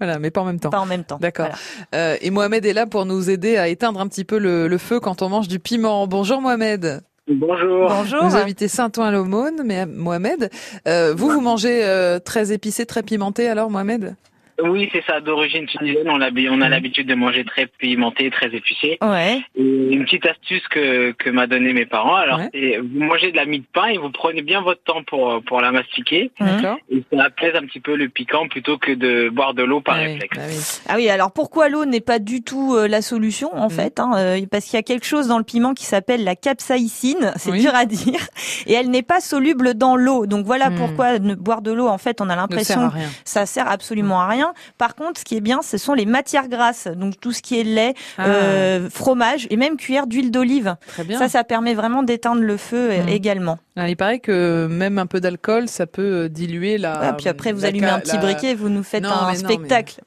Voilà, 0.00 0.18
mais 0.18 0.30
pas 0.30 0.40
en 0.40 0.44
même 0.44 0.60
temps. 0.60 0.70
pas 0.70 0.80
en 0.80 0.86
même 0.86 1.04
temps. 1.04 1.18
D'accord. 1.20 1.46
Voilà. 1.46 1.58
Euh, 1.94 2.16
et 2.20 2.30
Mohamed 2.30 2.64
est 2.64 2.72
là 2.72 2.86
pour 2.86 3.04
nous 3.06 3.30
aider 3.30 3.56
à 3.56 3.68
éteindre 3.68 4.00
un 4.00 4.06
petit 4.08 4.24
peu 4.24 4.38
le, 4.38 4.68
le 4.68 4.78
feu 4.78 5.00
quand 5.00 5.22
on 5.22 5.28
mange 5.28 5.48
du 5.48 5.58
piment. 5.58 6.06
Bonjour 6.06 6.40
Mohamed. 6.40 7.02
Bonjour. 7.28 7.88
Bonjour. 7.88 8.24
Vous 8.24 8.36
habitez 8.36 8.66
Saint-Ouen-l'Aumône, 8.66 9.62
mais 9.64 9.86
Mohamed, 9.86 10.50
euh, 10.88 11.14
vous, 11.16 11.30
vous 11.30 11.40
mangez 11.40 11.84
euh, 11.84 12.18
très 12.18 12.52
épicé, 12.52 12.84
très 12.84 13.02
pimenté 13.04 13.48
alors 13.48 13.70
Mohamed? 13.70 14.16
Oui, 14.62 14.88
c'est 14.92 15.04
ça, 15.06 15.20
d'origine 15.20 15.66
tunisienne. 15.66 16.08
On, 16.08 16.20
a 16.60 16.68
l'habitude 16.68 17.06
de 17.06 17.14
manger 17.14 17.44
très 17.44 17.66
pimenté, 17.66 18.30
très 18.30 18.46
épicé. 18.54 18.98
Ouais. 19.02 19.40
Et 19.56 19.62
une 19.62 20.04
petite 20.04 20.26
astuce 20.26 20.66
que, 20.68 21.12
que 21.12 21.30
m'a 21.30 21.46
donné 21.46 21.72
mes 21.72 21.86
parents. 21.86 22.14
Alors, 22.16 22.38
Ouais. 22.38 22.48
c'est 22.52 22.78
vous 22.78 23.04
mangez 23.04 23.30
de 23.32 23.36
la 23.36 23.44
mie 23.44 23.60
de 23.60 23.64
pain 23.72 23.86
et 23.86 23.98
vous 23.98 24.10
prenez 24.10 24.42
bien 24.42 24.60
votre 24.62 24.82
temps 24.84 25.02
pour, 25.04 25.42
pour 25.44 25.60
la 25.60 25.72
mastiquer. 25.72 26.30
D'accord. 26.40 26.76
Et 26.90 27.02
ça 27.12 27.24
apaise 27.24 27.54
un 27.54 27.66
petit 27.66 27.80
peu 27.80 27.96
le 27.96 28.08
piquant 28.08 28.48
plutôt 28.48 28.78
que 28.78 28.92
de 28.92 29.28
boire 29.30 29.54
de 29.54 29.62
l'eau 29.62 29.80
par 29.80 29.96
Ah 29.96 30.02
oui, 30.04 30.12
réflexe. 30.14 30.36
bah 30.36 30.42
oui. 30.48 30.56
Ah 30.88 30.94
oui, 30.96 31.08
alors 31.08 31.32
pourquoi 31.32 31.68
l'eau 31.68 31.84
n'est 31.84 32.00
pas 32.00 32.18
du 32.18 32.42
tout 32.42 32.74
euh, 32.74 32.86
la 32.88 33.02
solution 33.02 33.54
en 33.54 33.64
Mhm. 33.64 33.70
fait 33.70 34.00
hein, 34.00 34.12
euh, 34.16 34.40
Parce 34.50 34.64
qu'il 34.66 34.74
y 34.74 34.78
a 34.78 34.82
quelque 34.82 35.06
chose 35.06 35.28
dans 35.28 35.38
le 35.38 35.44
piment 35.44 35.74
qui 35.74 35.84
s'appelle 35.84 36.24
la 36.24 36.36
capsaïcine, 36.36 37.32
c'est 37.36 37.50
Oui. 37.50 37.60
dur 37.60 37.74
à 37.74 37.84
dire, 37.84 38.20
et 38.66 38.72
elle 38.72 38.90
n'est 38.90 39.02
pas 39.02 39.20
soluble 39.20 39.74
dans 39.74 39.96
l'eau. 39.96 40.26
Donc 40.26 40.44
voilà 40.46 40.70
Mhm. 40.70 40.76
pourquoi 40.78 41.18
ne 41.18 41.34
boire 41.34 41.62
de 41.62 41.72
l'eau, 41.72 41.88
en 41.88 41.98
fait, 41.98 42.20
on 42.20 42.28
a 42.28 42.36
l'impression 42.36 42.88
rien. 42.88 43.08
ça 43.24 43.46
sert 43.46 43.68
absolument 43.70 44.20
à 44.20 44.26
rien. 44.28 44.41
Par 44.78 44.94
contre, 44.94 45.20
ce 45.20 45.24
qui 45.24 45.36
est 45.36 45.40
bien, 45.40 45.60
ce 45.62 45.78
sont 45.78 45.94
les 45.94 46.06
matières 46.06 46.48
grasses, 46.48 46.86
donc 46.88 47.18
tout 47.20 47.32
ce 47.32 47.42
qui 47.42 47.58
est 47.60 47.64
lait, 47.64 47.94
Ah, 48.18 48.26
euh, 48.26 48.90
fromage 48.90 49.46
et 49.50 49.56
même 49.56 49.76
cuillère 49.76 50.06
d'huile 50.06 50.30
d'olive. 50.30 50.76
Ça, 51.18 51.28
ça 51.28 51.44
permet 51.44 51.74
vraiment 51.74 52.02
d'éteindre 52.02 52.42
le 52.42 52.56
feu 52.56 52.90
euh, 52.90 53.02
Mhm. 53.02 53.08
également. 53.08 53.58
Ah, 53.76 53.88
il 53.88 53.96
paraît 53.96 54.18
que 54.18 54.66
même 54.70 54.98
un 54.98 55.06
peu 55.06 55.20
d'alcool, 55.20 55.68
ça 55.68 55.86
peut 55.86 56.24
euh, 56.24 56.28
diluer 56.28 56.78
la. 56.78 56.92
Ah, 57.00 57.12
puis 57.14 57.28
après, 57.28 57.52
vous 57.52 57.62
la 57.62 57.68
allumez 57.68 57.86
ca- 57.86 57.94
un 57.94 58.00
petit 58.00 58.16
la- 58.16 58.22
briquet, 58.22 58.54
vous 58.54 58.68
nous 58.68 58.82
faites 58.82 59.02
Non, 59.02 59.10
un 59.10 59.32
mais 59.32 59.38
non, 59.38 59.48
spectacle. 59.48 60.00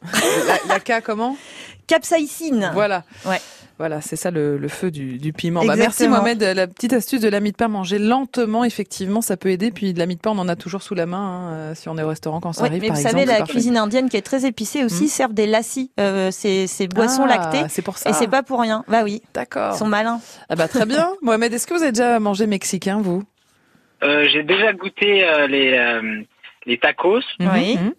La, 0.67 0.75
la 0.75 0.79
K, 0.79 1.01
comment 1.03 1.35
Capsaïcine. 1.87 2.71
Voilà. 2.73 3.03
Ouais. 3.25 3.39
Voilà, 3.77 3.99
c'est 3.99 4.15
ça 4.15 4.31
le, 4.31 4.57
le 4.57 4.67
feu 4.69 4.89
du, 4.89 5.17
du 5.17 5.33
piment. 5.33 5.65
Bah, 5.65 5.75
merci. 5.75 6.07
Mohamed. 6.07 6.41
La 6.41 6.65
petite 6.65 6.93
astuce 6.93 7.19
de 7.19 7.27
l'ami 7.27 7.51
de 7.51 7.57
pain, 7.57 7.67
manger 7.67 7.99
lentement, 7.99 8.63
effectivement, 8.63 9.19
ça 9.21 9.35
peut 9.35 9.49
aider. 9.49 9.69
Puis 9.71 9.93
de 9.93 9.99
l'ami 9.99 10.15
de 10.15 10.21
pain, 10.21 10.31
on 10.31 10.39
en 10.39 10.47
a 10.47 10.55
toujours 10.55 10.81
sous 10.81 10.95
la 10.95 11.05
main 11.05 11.17
hein, 11.17 11.53
euh, 11.53 11.75
si 11.75 11.89
on 11.89 11.97
est 11.97 12.03
au 12.03 12.07
restaurant 12.07 12.39
quand 12.39 12.53
ça 12.53 12.61
Ouais, 12.63 12.69
arrive. 12.69 12.81
mais 12.83 12.87
par 12.87 12.95
vous 12.95 13.01
exemple, 13.01 13.19
savez, 13.19 13.29
la 13.29 13.37
parfait. 13.39 13.51
cuisine 13.51 13.75
indienne 13.77 14.07
qui 14.09 14.15
est 14.15 14.21
très 14.21 14.45
épicée 14.45 14.85
aussi 14.85 15.09
servent 15.09 15.33
des 15.33 15.45
lassis, 15.45 15.91
euh, 15.99 16.31
ces, 16.31 16.67
ces 16.67 16.87
boissons 16.87 17.23
Ah, 17.25 17.27
lactées. 17.37 17.65
C'est 17.67 17.81
pour 17.81 17.97
ça. 17.97 18.11
Et 18.11 18.13
c'est 18.13 18.29
pas 18.29 18.43
pour 18.43 18.61
rien. 18.61 18.85
Bah 18.87 19.01
oui, 19.03 19.21
D'accord. 19.33 19.73
ils 19.75 19.77
sont 19.77 19.87
malins. 19.87 20.21
Ah 20.47 20.55
bah 20.55 20.69
très 20.69 20.85
bien. 20.85 21.09
Mohamed, 21.21 21.51
est-ce 21.53 21.67
que 21.67 21.73
vous 21.73 21.83
avez 21.83 21.91
déjà 21.91 22.17
mangé 22.19 22.47
mexicain, 22.47 23.01
vous? 23.01 23.23
Euh, 24.03 24.25
J'ai 24.31 24.43
déjà 24.43 24.71
goûté 24.71 25.25
euh, 25.27 25.47
les, 25.47 25.73
euh, 25.73 26.21
les 26.65 26.77
tacos. 26.77 27.19
Oui. 27.41 27.75
Mhm. 27.77 27.93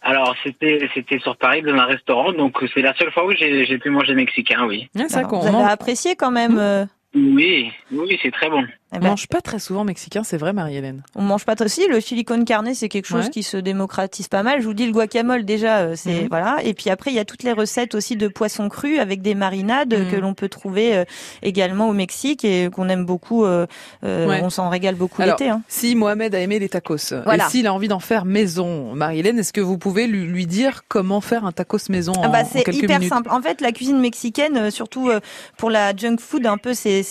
Alors, 0.00 0.34
c'était 0.44 0.88
c'était 0.94 1.18
sur 1.18 1.36
Paris 1.36 1.62
dans 1.62 1.74
un 1.74 1.84
restaurant. 1.84 2.32
Donc, 2.32 2.56
c'est 2.72 2.82
la 2.82 2.94
seule 2.94 3.10
fois 3.12 3.26
où 3.26 3.32
j'ai 3.32 3.64
j'ai 3.66 3.78
pu 3.78 3.90
manger 3.90 4.14
mexicain, 4.14 4.64
oui. 4.66 4.88
Alors, 5.18 5.30
qu'on 5.30 5.38
vous 5.40 5.46
avez 5.48 5.56
apprécié 5.70 6.14
quand 6.16 6.30
même. 6.30 6.58
euh, 6.58 6.84
Oui, 7.14 7.72
oui, 7.90 8.18
c'est 8.22 8.30
très 8.30 8.48
bon. 8.48 8.64
Eh 8.92 8.96
on 8.96 9.00
ben, 9.00 9.08
mange 9.10 9.26
pas 9.28 9.40
très 9.42 9.58
souvent 9.58 9.84
mexicain, 9.84 10.22
c'est 10.24 10.38
vrai, 10.38 10.52
Marie-Hélène. 10.52 11.02
on 11.14 11.22
mange 11.22 11.44
pas 11.44 11.54
trop. 11.56 11.68
Si, 11.68 11.86
le 11.88 12.00
chili 12.00 12.24
con 12.24 12.44
carne, 12.44 12.72
c'est 12.74 12.88
quelque 12.88 13.06
chose 13.06 13.24
Ouais. 13.26 13.30
qui 13.30 13.42
se 13.42 13.56
démocratise 13.58 14.28
pas 14.28 14.42
mal. 14.42 14.60
Je 14.62 14.66
vous 14.66 14.72
dis, 14.74 14.86
le 14.86 14.92
guacamole, 14.92 15.44
déjà, 15.44 15.78
euh, 15.80 15.92
c'est, 15.96 16.22
Mhm. 16.22 16.28
voilà. 16.30 16.56
Et 16.64 16.72
puis 16.74 16.88
après, 16.88 17.10
il 17.10 17.14
y 17.14 17.18
a 17.18 17.24
toutes 17.26 17.42
les 17.42 17.52
recettes 17.52 17.94
aussi 17.94 18.16
de 18.16 18.28
poissons 18.28 18.68
crus 18.68 18.98
avec 18.98 19.20
des 19.20 19.34
marinades 19.34 19.92
Mhm. 19.94 20.10
que 20.10 20.16
l'on 20.16 20.32
peut 20.34 20.48
trouver 20.48 20.96
euh, 20.96 21.04
également 21.42 21.88
au 21.88 21.92
Mexique 21.92 22.44
et 22.44 22.70
qu'on 22.72 22.88
aime 22.88 23.04
beaucoup. 23.04 23.44
euh, 23.44 23.66
Ouais. 24.02 24.40
On 24.42 24.50
s'en 24.50 24.68
régale 24.70 24.94
beaucoup 24.94 25.20
l'été. 25.22 25.48
Hein. 25.50 25.62
Si 25.68 25.94
Mohamed 25.94 26.34
a 26.34 26.40
aimé 26.40 26.58
les 26.58 26.68
tacos, 26.68 26.96
Voilà. 27.24 27.46
et 27.46 27.50
s'il 27.50 27.66
a 27.66 27.74
envie 27.74 27.88
d'en 27.88 28.00
faire 28.00 28.24
maison, 28.24 28.94
Marie-Hélène, 28.94 29.38
est-ce 29.38 29.52
que 29.52 29.60
vous 29.60 29.76
pouvez 29.78 30.06
lui, 30.06 30.24
lui 30.24 30.46
dire 30.46 30.82
comment 30.88 31.20
faire 31.20 31.44
un 31.44 31.52
tacos 31.52 31.88
maison 31.90 32.12
en, 32.12 32.22
Ah 32.24 32.28
bah, 32.28 32.40
en 32.42 32.44
c'est 32.50 32.66
hyper 32.74 32.98
minutes 33.00 33.12
simple. 33.12 33.28
En 33.30 33.42
fait, 33.42 33.60
la 33.60 33.72
cuisine 33.72 33.98
mexicaine, 34.00 34.70
surtout 34.70 35.10
pour 35.56 35.70
la 35.70 35.94
junk 35.94 36.16
food, 36.20 36.46
un 36.46 36.56
peu, 36.56 36.72
c'est 36.74 37.02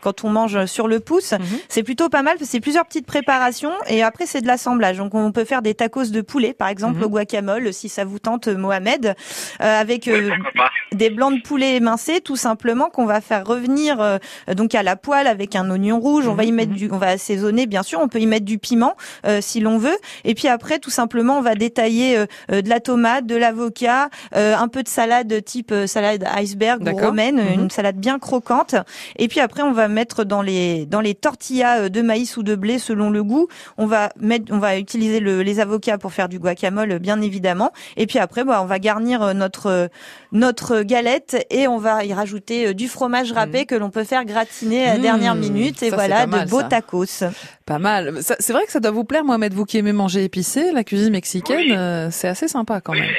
quand 0.00 0.24
on 0.24 0.30
mange 0.30 0.64
sur 0.66 0.88
le 0.88 1.00
Mhm. 1.32 1.44
c'est 1.68 1.82
plutôt 1.82 2.08
pas 2.08 2.22
mal. 2.22 2.34
parce 2.34 2.46
que 2.46 2.50
C'est 2.52 2.60
plusieurs 2.60 2.86
petites 2.86 3.06
préparations 3.06 3.72
et 3.88 4.02
après 4.02 4.26
c'est 4.26 4.40
de 4.40 4.46
l'assemblage. 4.46 4.96
Donc 4.98 5.14
on 5.14 5.32
peut 5.32 5.44
faire 5.44 5.62
des 5.62 5.74
tacos 5.74 6.06
de 6.10 6.20
poulet, 6.20 6.52
par 6.54 6.68
exemple 6.68 6.98
Mhm. 6.98 7.04
au 7.04 7.08
guacamole, 7.08 7.72
si 7.72 7.88
ça 7.88 8.04
vous 8.04 8.18
tente, 8.18 8.48
Mohamed, 8.48 9.06
euh, 9.60 9.80
avec 9.80 10.08
euh, 10.08 10.30
des 10.92 11.10
blancs 11.10 11.34
de 11.36 11.40
poulet 11.42 11.76
émincés, 11.76 12.20
tout 12.20 12.36
simplement 12.36 12.90
qu'on 12.90 13.06
va 13.06 13.20
faire 13.20 13.46
revenir 13.46 14.00
euh, 14.00 14.18
donc 14.54 14.74
à 14.74 14.82
la 14.82 14.96
poêle 14.96 15.26
avec 15.26 15.56
un 15.56 15.68
oignon 15.70 16.00
rouge. 16.00 16.28
On 16.28 16.34
va 16.34 16.44
y 16.44 16.48
Mhm, 16.50 16.56
mettre 16.56 16.70
mhm. 16.72 16.76
du, 16.76 16.88
on 16.92 16.98
va 16.98 17.08
assaisonner 17.08 17.66
bien 17.66 17.82
sûr. 17.82 18.00
On 18.00 18.08
peut 18.08 18.20
y 18.20 18.26
mettre 18.26 18.44
du 18.44 18.58
piment 18.58 18.94
euh, 19.26 19.40
si 19.40 19.60
l'on 19.60 19.78
veut. 19.78 19.96
Et 20.24 20.34
puis 20.34 20.48
après, 20.48 20.78
tout 20.78 20.90
simplement, 20.90 21.38
on 21.38 21.42
va 21.42 21.54
détailler 21.54 22.16
euh, 22.18 22.26
euh, 22.50 22.62
de 22.62 22.68
la 22.68 22.80
tomate, 22.80 23.26
de 23.26 23.36
l'avocat, 23.36 24.08
euh, 24.36 24.54
un 24.56 24.68
peu 24.68 24.82
de 24.82 24.88
salade 24.88 25.42
type 25.44 25.72
euh, 25.72 25.86
salade 25.86 26.24
iceberg 26.36 26.82
ou 26.82 26.96
romaine, 26.96 27.38
une 27.54 27.70
salade 27.70 27.96
bien 27.96 28.18
croquante. 28.18 28.74
Et 29.16 29.28
puis 29.28 29.40
après, 29.40 29.62
on 29.62 29.72
va 29.72 29.88
mettre 29.88 30.24
dans 30.24 30.42
les 30.42 30.86
dans 30.92 31.00
les 31.00 31.14
tortillas 31.16 31.80
euh, 31.80 31.88
de 31.88 32.02
maïs 32.02 32.36
ou 32.36 32.44
de 32.44 32.54
blé 32.54 32.78
selon 32.78 33.10
le 33.10 33.24
goût. 33.24 33.48
On 33.78 33.86
va 33.86 34.10
mettre, 34.20 34.52
on 34.52 34.58
va 34.58 34.78
utiliser 34.78 35.18
le- 35.18 35.42
les 35.42 35.58
avocats 35.58 35.98
pour 35.98 36.12
faire 36.12 36.28
du 36.28 36.38
guacamole, 36.38 36.98
bien 37.00 37.20
évidemment. 37.20 37.72
Et 37.96 38.06
puis 38.06 38.20
après, 38.20 38.44
bah, 38.44 38.60
on 38.62 38.66
va 38.66 38.78
garnir 38.78 39.22
euh, 39.22 39.32
notre 39.32 39.66
euh, 39.66 39.88
notre 40.30 40.82
galette 40.82 41.44
et 41.50 41.66
on 41.66 41.78
va 41.78 42.04
y 42.04 42.14
rajouter 42.14 42.74
du 42.74 42.88
fromage 42.88 43.32
râpé 43.32 43.66
que 43.66 43.74
l'on 43.74 43.90
peut 43.90 44.04
faire 44.04 44.24
gratiner 44.24 44.84
à 44.84 44.92
la 44.92 44.98
Mmh, 44.98 45.02
dernière 45.02 45.34
minute. 45.34 45.82
Et 45.82 45.90
ça, 45.90 45.96
voilà, 45.96 46.16
c'est 46.20 46.22
pas 46.30 46.36
mal, 46.36 46.44
de 46.46 46.50
beaux 46.50 46.60
ça. 46.60 46.68
tacos. 46.68 47.24
Pas 47.66 47.78
mal. 47.78 48.18
C'est 48.20 48.52
vrai 48.52 48.64
que 48.66 48.72
ça 48.72 48.80
doit 48.80 48.90
vous 48.92 49.04
plaire, 49.04 49.24
Mohamed, 49.24 49.52
vous 49.54 49.64
qui 49.64 49.78
aimez 49.78 49.92
manger 49.92 50.22
épicé, 50.24 50.72
la 50.72 50.84
cuisine 50.84 51.10
mexicaine, 51.12 51.56
Oui. 51.58 51.72
euh, 51.76 52.10
c'est 52.10 52.28
assez 52.28 52.48
sympa 52.48 52.80
quand 52.82 52.92
même. 52.92 53.10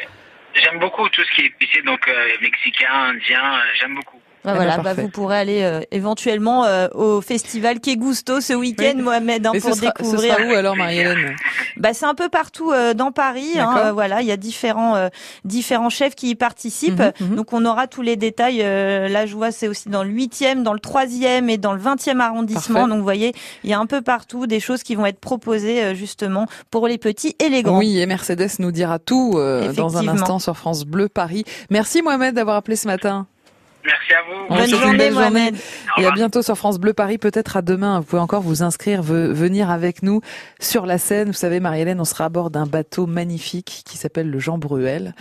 J'aime 0.56 0.80
beaucoup 0.80 1.10
tout 1.10 1.22
ce 1.24 1.36
qui 1.36 1.42
est 1.42 1.48
épicé, 1.48 1.82
donc 1.84 2.00
euh, 2.08 2.28
mexicain, 2.42 2.92
indien, 2.94 3.42
euh, 3.44 3.60
j'aime 3.80 3.96
beaucoup. 3.96 4.13
Bah, 4.46 4.56
voilà, 4.56 4.78
bah, 4.80 4.94
vous 4.94 5.08
pourrez 5.10 5.38
aller 5.38 5.62
euh, 5.64 5.80
éventuellement 5.92 6.66
euh, 6.66 6.88
au 6.94 7.22
festival 7.22 7.80
Que 7.80 7.96
Gusto 7.96 8.42
ce 8.42 8.54
week-end, 8.54 8.94
Oui. 8.96 9.02
Mohamed, 9.02 9.48
hein, 9.48 9.52
pour 9.52 9.62
ce 9.62 9.80
sera, 9.80 9.94
ce 9.98 10.04
découvrir. 10.04 10.36
sera 10.36 10.48
où 10.48 10.52
alors, 10.54 10.76
Marie-Hélène? 10.76 11.36
Bah, 11.78 11.94
c'est 11.94 12.06
un 12.06 12.14
peu 12.14 12.30
partout 12.30 12.72
euh, 12.72 12.94
dans 12.94 13.12
Paris. 13.12 13.52
Hein, 13.58 13.76
euh, 13.78 13.92
voilà, 13.94 14.22
il 14.22 14.28
y 14.28 14.32
a 14.32 14.38
différents 14.38 14.96
euh, 14.96 15.08
différents 15.46 15.90
chefs 15.90 16.16
qui 16.16 16.30
y 16.32 16.36
participent. 16.36 17.00
Mhm, 17.00 17.30
mhm. 17.30 17.36
Donc 17.36 17.54
on 17.54 17.66
aura 17.66 17.88
tous 17.88 18.02
les 18.02 18.16
détails. 18.16 18.62
Euh, 18.62 19.08
là, 19.08 19.26
je 19.26 19.36
vois, 19.36 19.52
c'est 19.52 19.68
aussi 19.68 19.90
dans 19.90 20.04
le 20.04 20.10
8e, 20.12 20.64
dans 20.64 20.74
le 20.74 20.80
3e 20.80 21.50
et 21.50 21.58
dans 21.58 21.74
le 21.74 21.80
20e 21.80 22.20
arrondissement. 22.20 22.76
Parfait. 22.76 22.90
Donc 22.90 22.98
vous 22.98 23.04
voyez, 23.04 23.34
il 23.64 23.70
y 23.70 23.74
a 23.74 23.80
un 23.80 23.86
peu 23.86 24.02
partout 24.02 24.46
des 24.48 24.60
choses 24.60 24.84
qui 24.84 24.96
vont 24.96 25.06
être 25.06 25.20
proposées 25.20 25.84
euh, 25.84 25.94
justement 25.94 26.48
pour 26.70 26.88
les 26.88 26.98
petits 26.98 27.36
et 27.40 27.50
les 27.50 27.64
grands. 27.64 27.80
Oui, 27.80 28.00
et 28.00 28.06
Mercedes 28.06 28.50
nous 28.60 28.72
dira 28.72 29.00
tout 29.00 29.34
euh, 29.36 29.72
dans 29.74 29.98
un 29.98 30.08
instant 30.08 30.40
sur 30.40 30.58
France 30.58 30.84
Bleu 30.86 31.08
Paris. 31.10 31.44
Merci 31.70 32.02
Mohamed 32.02 32.36
d'avoir 32.36 32.58
appelé 32.58 32.76
ce 32.76 32.88
matin. 32.88 33.26
Merci 33.86 34.14
à 34.14 34.22
vous. 34.24 34.46
On 34.50 34.56
vous 34.56 34.62
Bonne 34.62 34.70
journée. 34.82 35.12
Mohamed. 35.12 35.56
Et 35.98 36.06
à 36.06 36.12
bientôt 36.12 36.42
sur 36.42 36.58
France 36.58 36.80
Bleu 36.80 36.94
Paris, 36.94 37.18
peut-être 37.18 37.58
à 37.58 37.62
demain. 37.62 38.00
Vous 38.00 38.06
pouvez 38.06 38.22
encore 38.22 38.42
vous 38.42 38.64
inscrire, 38.64 39.02
ve- 39.02 39.32
venir 39.34 39.70
avec 39.70 40.04
nous 40.04 40.22
sur 40.60 40.86
la 40.86 40.98
Seine. 40.98 41.28
Vous 41.28 41.34
savez, 41.34 41.60
Marie-Hélène, 41.60 42.00
on 42.00 42.06
sera 42.06 42.26
à 42.26 42.30
bord 42.30 42.50
d'un 42.50 42.66
bateau 42.66 43.06
magnifique 43.08 43.84
qui 43.86 43.98
s'appelle 43.98 44.30
le 44.30 44.40
Jean 44.40 44.58
Bruel. 44.58 45.14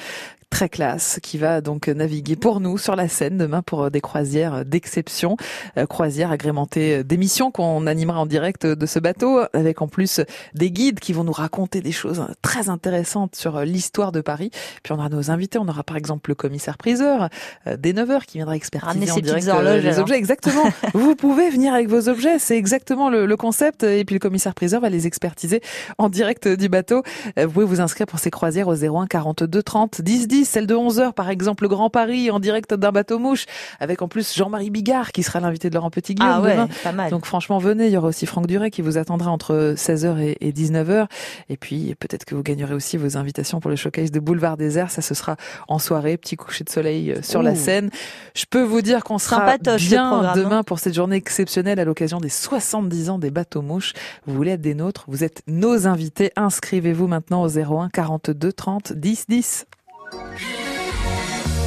Très 0.53 0.69
classe, 0.69 1.19
qui 1.23 1.39
va 1.39 1.63
donc 1.63 1.89
naviguer 1.89 2.37
pour 2.37 2.61
nous 2.61 2.77
sur 2.77 2.95
la 2.95 3.09
Seine 3.09 3.39
demain 3.39 3.63
pour 3.63 3.85
euh, 3.85 3.91
des 3.91 4.03
croisières 4.03 4.67
d'exception. 4.67 5.39
Euh, 5.79 5.87
croisières 5.87 6.31
agrémentées 6.31 7.03
d'émissions 7.05 7.51
qu'on 7.51 7.87
animera 7.87 8.21
en 8.21 8.27
direct 8.27 8.67
de 8.67 8.85
ce 8.87 8.99
bateau, 8.99 9.41
avec 9.55 9.81
en 9.81 9.89
plus 9.89 10.21
des 10.53 10.71
guides 10.71 11.01
qui 11.01 11.15
vont 11.15 11.25
nous 11.25 11.33
raconter 11.33 11.81
des 11.81 11.91
choses 11.91 12.27
très 12.43 12.69
intéressantes 12.69 13.35
sur 13.35 13.57
euh, 13.57 13.65
l'histoire 13.65 14.13
de 14.13 14.21
Paris. 14.21 14.51
Puis 14.83 14.93
on 14.93 14.99
aura 14.99 15.09
nos 15.09 15.31
invités, 15.31 15.59
on 15.59 15.69
aura 15.69 15.85
par 15.85 15.97
exemple 15.97 16.29
le 16.29 16.35
commissaire 16.35 16.77
priseur 16.77 17.31
dès 17.79 17.95
9h 17.95 18.27
qui 18.27 18.37
viendra 18.37 18.55
expertiser 18.55 19.11
en 19.11 19.17
direct 19.21 19.49
horloges, 19.49 19.83
les 19.83 19.89
alors. 19.89 20.01
objets. 20.01 20.17
Exactement. 20.17 20.65
vous 20.93 21.17
pouvez 21.17 21.49
venir 21.49 21.73
avec 21.73 21.89
vos 21.89 22.11
objets, 22.11 22.39
c'est 22.39 22.59
exactement 22.59 23.09
le, 23.09 23.25
le 23.25 23.37
concept. 23.39 23.85
Et 23.85 24.05
puis 24.05 24.17
le 24.17 24.21
commissaire 24.21 24.55
priseur 24.55 24.83
va 24.83 24.91
les 24.91 25.07
expertiser 25.07 25.63
en 25.97 26.11
direct 26.11 26.47
du 26.47 26.69
bateau. 26.69 27.03
Vous 27.39 27.51
pouvez 27.51 27.65
vous 27.65 27.81
inscrire 27.81 28.07
pour 28.07 28.19
ces 28.19 28.31
croisières 28.31 28.69
au 28.69 28.75
01 28.75 29.07
42 29.07 29.63
30 29.63 30.03
10 30.03 30.29
10, 30.29 30.42
celle 30.45 30.67
de 30.67 30.75
11h 30.75 31.13
par 31.13 31.31
exemple, 31.31 31.65
le 31.65 31.69
Grand 31.69 31.91
Paris 31.91 32.31
en 32.31 32.41
direct 32.41 32.75
d'un 32.75 32.93
bateau 32.93 33.19
mouche, 33.19 33.47
avec 33.81 34.03
en 34.03 34.09
plus 34.09 34.35
Jean-Marie 34.35 34.71
Bigard 34.71 35.13
qui 35.13 35.23
sera 35.23 35.41
l'invité 35.41 35.71
de 35.71 35.75
Laurent 35.75 35.91
Petit 35.91 36.15
Guillaume 36.15 36.33
Ah 36.35 36.41
ouais, 36.41 36.53
demain. 36.53 36.69
pas 36.83 36.93
mal. 36.93 37.11
Donc 37.11 37.27
franchement, 37.27 37.59
venez, 37.59 37.87
il 37.87 37.93
y 37.93 37.97
aura 37.97 38.09
aussi 38.09 38.27
Franck 38.27 38.47
Duret 38.47 38.71
qui 38.71 38.83
vous 38.83 38.99
attendra 38.99 39.31
entre 39.31 39.75
16h 39.77 40.19
et, 40.21 40.37
et 40.41 40.53
19h. 40.53 41.07
Et 41.49 41.57
puis 41.57 41.95
peut-être 41.99 42.25
que 42.25 42.35
vous 42.35 42.43
gagnerez 42.43 42.75
aussi 42.75 42.97
vos 42.97 43.17
invitations 43.17 43.61
pour 43.61 43.71
le 43.71 43.77
showcase 43.77 44.11
de 44.11 44.21
Boulevard 44.21 44.57
des 44.57 44.79
Airs. 44.79 44.91
Ça, 44.91 45.03
ce 45.03 45.15
sera 45.15 45.37
en 45.69 45.79
soirée, 45.79 46.17
petit 46.17 46.37
coucher 46.37 46.65
de 46.65 46.71
soleil 46.71 47.13
euh, 47.13 47.23
sur 47.23 47.43
la 47.43 47.55
scène. 47.55 47.91
Je 48.35 48.45
peux 48.49 48.63
vous 48.63 48.83
dire 48.83 49.05
qu'on 49.05 49.19
sera 49.19 49.57
bien 49.57 50.09
programme, 50.09 50.25
hein. 50.25 50.33
demain 50.37 50.63
pour 50.63 50.79
cette 50.79 50.95
journée 50.95 51.17
exceptionnelle 51.17 51.79
à 51.79 51.85
l'occasion 51.85 52.19
des 52.19 52.29
70 52.29 53.11
ans 53.11 53.19
des 53.19 53.31
bateaux 53.31 53.63
mouches. 53.63 53.93
Vous 54.27 54.35
voulez 54.35 54.53
être 54.53 54.61
des 54.61 54.75
nôtres, 54.75 55.05
vous 55.09 55.25
êtes 55.25 55.43
nos 55.47 55.87
invités. 55.87 56.33
Inscrivez-vous 56.37 57.07
maintenant 57.07 57.43
au 57.43 57.49
01 57.49 57.89
42 57.91 58.53
30 58.53 58.93
10 58.93 59.27
10. 59.29 59.67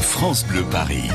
France 0.01 0.45
Bleu 0.45 0.63
Paris. 0.71 1.09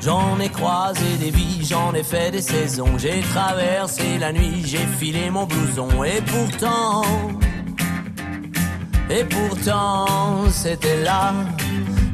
J'en 0.00 0.40
ai 0.40 0.48
croisé 0.48 1.04
des 1.20 1.30
vies, 1.30 1.64
j'en 1.64 1.92
ai 1.92 2.02
fait 2.02 2.30
des 2.30 2.40
saisons. 2.40 2.96
J'ai 2.96 3.20
traversé 3.20 4.18
la 4.18 4.32
nuit, 4.32 4.62
j'ai 4.64 4.86
filé 4.98 5.28
mon 5.30 5.44
blouson. 5.44 5.88
Et 6.04 6.22
pourtant, 6.22 7.02
et 9.10 9.24
pourtant, 9.24 10.06
c'était 10.50 11.02
là. 11.02 11.34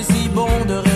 C'est 0.00 0.12
si 0.12 0.28
bon 0.28 0.46
de 0.66 0.87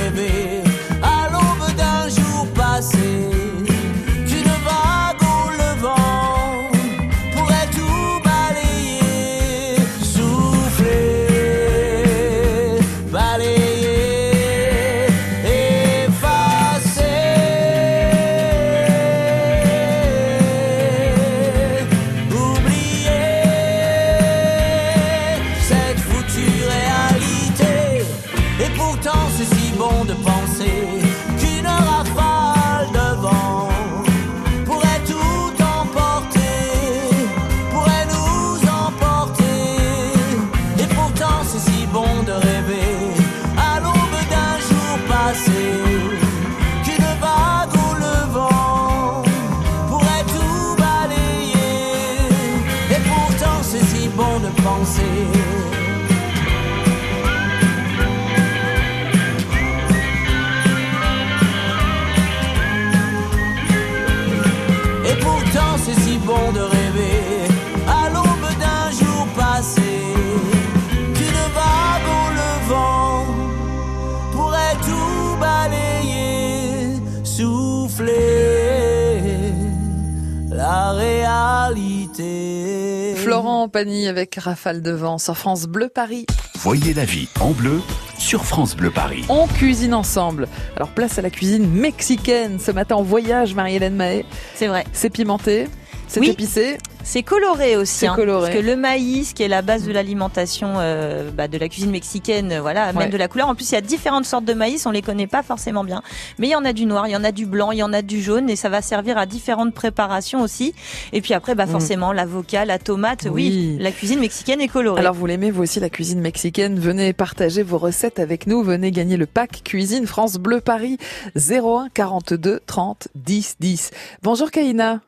Pagny 83.68 84.08
avec 84.08 84.34
Rafale 84.36 84.82
de 84.82 84.90
vent 84.92 85.18
sur 85.18 85.36
France 85.36 85.64
Bleu 85.66 85.88
Paris. 85.88 86.26
Voyez 86.56 86.94
la 86.94 87.04
vie 87.04 87.28
en 87.40 87.50
bleu 87.50 87.80
sur 88.18 88.44
France 88.44 88.76
Bleu 88.76 88.90
Paris. 88.90 89.24
On 89.28 89.46
cuisine 89.46 89.94
ensemble. 89.94 90.48
Alors 90.76 90.88
place 90.90 91.18
à 91.18 91.22
la 91.22 91.30
cuisine 91.30 91.68
mexicaine. 91.68 92.58
Ce 92.60 92.70
matin 92.70 92.96
en 92.96 93.02
voyage, 93.02 93.54
Marie-Hélène 93.54 93.96
Mahé. 93.96 94.24
C'est 94.54 94.68
vrai. 94.68 94.84
C'est 94.92 95.10
pimenté, 95.10 95.66
c'est 96.08 96.20
Oui. 96.20 96.30
épicé. 96.30 96.78
C'est 97.04 97.22
coloré 97.22 97.76
aussi, 97.76 97.92
C'est 97.92 98.06
hein, 98.06 98.14
coloré. 98.14 98.50
parce 98.50 98.60
que 98.60 98.64
le 98.64 98.76
maïs, 98.76 99.32
qui 99.32 99.42
est 99.42 99.48
la 99.48 99.60
base 99.62 99.84
de 99.84 99.92
l'alimentation 99.92 100.74
euh, 100.78 101.30
bah, 101.30 101.48
de 101.48 101.58
la 101.58 101.68
cuisine 101.68 101.90
mexicaine, 101.90 102.52
euh, 102.52 102.60
voilà, 102.60 102.88
Ouais. 102.88 102.92
même 102.94 103.10
de 103.10 103.16
la 103.16 103.28
couleur. 103.28 103.48
En 103.48 103.54
plus, 103.54 103.70
il 103.70 103.74
y 103.74 103.78
a 103.78 103.80
différentes 103.80 104.24
sortes 104.24 104.44
de 104.44 104.54
maïs, 104.54 104.86
on 104.86 104.90
les 104.90 105.02
connaît 105.02 105.26
pas 105.26 105.42
forcément 105.42 105.84
bien, 105.84 106.02
mais 106.38 106.46
il 106.48 106.50
y 106.50 106.56
en 106.56 106.64
a 106.64 106.72
du 106.72 106.86
noir, 106.86 107.08
il 107.08 107.10
y 107.10 107.16
en 107.16 107.24
a 107.24 107.32
du 107.32 107.44
blanc, 107.46 107.70
il 107.72 107.78
y 107.78 107.82
en 107.82 107.92
a 107.92 108.02
du 108.02 108.22
jaune, 108.22 108.48
et 108.48 108.56
ça 108.56 108.68
va 108.68 108.82
servir 108.82 109.18
à 109.18 109.26
différentes 109.26 109.74
préparations 109.74 110.40
aussi. 110.42 110.74
Et 111.12 111.20
puis 111.20 111.34
après, 111.34 111.54
bah 111.54 111.66
Mm. 111.66 111.70
forcément, 111.70 112.12
l'avocat, 112.12 112.64
la 112.64 112.78
tomate, 112.78 113.24
oui. 113.30 113.32
Oui. 113.32 113.76
la 113.80 113.90
cuisine 113.92 114.20
mexicaine 114.20 114.60
est 114.60 114.68
colorée. 114.68 115.00
Alors 115.00 115.14
vous 115.14 115.26
l'aimez 115.26 115.50
vous 115.50 115.62
aussi 115.62 115.80
la 115.80 115.90
cuisine 115.90 116.20
mexicaine 116.20 116.78
Venez 116.78 117.12
partager 117.12 117.62
vos 117.62 117.78
recettes 117.78 118.18
avec 118.20 118.46
nous. 118.46 118.62
Venez 118.62 118.90
gagner 118.92 119.16
le 119.16 119.26
pack 119.26 119.62
cuisine 119.64 120.06
France 120.06 120.34
Bleu 120.36 120.60
Paris 120.60 120.98
01 121.36 121.88
42 121.92 122.60
30 122.66 123.08
10 123.14 123.56
10. 123.60 123.90
Bonjour 124.22 124.50
Kaina. 124.50 125.00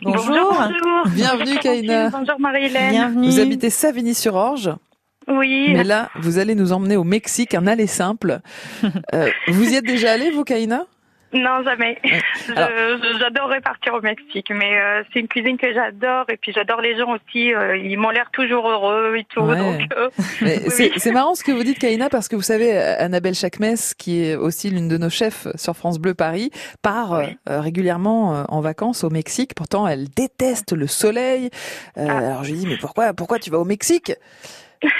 Bonjour. 0.00 0.24
bonjour. 0.24 1.06
Bienvenue. 1.14 1.54
Francine. 1.54 2.10
Bonjour 2.12 2.40
Marie-Hélène. 2.40 2.90
Bienvenue. 2.90 3.28
Vous 3.28 3.40
habitez 3.40 3.70
Savigny-sur-Orge. 3.70 4.70
Oui. 5.28 5.72
Mais 5.72 5.84
là, 5.84 6.10
vous 6.20 6.38
allez 6.38 6.54
nous 6.54 6.72
emmener 6.72 6.96
au 6.96 7.04
Mexique, 7.04 7.54
un 7.54 7.66
aller 7.66 7.86
simple. 7.86 8.40
Euh, 9.14 9.30
vous 9.48 9.72
y 9.72 9.76
êtes 9.76 9.84
déjà 9.84 10.12
allé, 10.12 10.30
vous, 10.30 10.44
Kaina 10.44 10.86
Non, 11.32 11.62
jamais. 11.64 11.98
Je- 12.04 12.52
Alors- 12.52 12.68
je- 13.02 13.18
J'adorerais 13.18 13.60
partir 13.60 13.94
au 13.94 14.00
Mexique, 14.00 14.50
mais 14.50 14.78
euh, 14.78 15.02
c'est 15.12 15.20
une 15.20 15.28
cuisine 15.28 15.56
que 15.56 15.72
j'adore 15.72 16.24
et 16.28 16.36
puis 16.36 16.52
j'adore 16.52 16.80
les 16.80 16.96
gens 16.98 17.10
aussi. 17.14 17.54
euh, 17.54 17.76
ils 17.76 17.96
m'ont 17.98 18.10
l'air 18.10 18.30
toujours 18.32 18.68
heureux 18.68 19.16
et 19.16 19.24
tout. 19.24 19.40
Ouais. 19.40 19.88
Euh, 19.96 20.08
Oui, 20.78 20.90
c'est 20.96 21.12
marrant 21.12 21.34
ce 21.34 21.44
que 21.44 21.52
vous 21.52 21.62
dites, 21.62 21.78
Kaina, 21.78 22.08
parce 22.08 22.28
que 22.28 22.36
vous 22.36 22.42
savez, 22.42 22.76
Annabelle 22.76 23.34
Chakmes, 23.34 23.76
qui 23.98 24.24
est 24.24 24.34
aussi 24.36 24.70
l'une 24.70 24.88
de 24.88 24.98
nos 24.98 25.10
chefs 25.10 25.46
sur 25.56 25.74
France 25.76 25.98
Bleu 25.98 26.14
Paris, 26.14 26.50
part 26.82 27.12
Oui. 27.12 27.36
euh, 27.48 27.60
régulièrement 27.60 28.34
euh, 28.36 28.44
en 28.48 28.60
vacances 28.60 29.04
au 29.04 29.10
Mexique. 29.10 29.54
Pourtant, 29.54 29.86
elle 29.86 30.08
déteste 30.08 30.72
le 30.72 30.86
soleil. 30.86 31.50
Euh, 31.98 32.06
Ah. 32.08 32.18
Alors 32.18 32.44
je 32.44 32.52
lui 32.52 32.58
dis, 32.58 32.66
mais 32.66 32.76
pourquoi, 32.76 33.12
pourquoi 33.14 33.38
tu 33.38 33.50
vas 33.50 33.58
au 33.58 33.64
Mexique? 33.64 34.12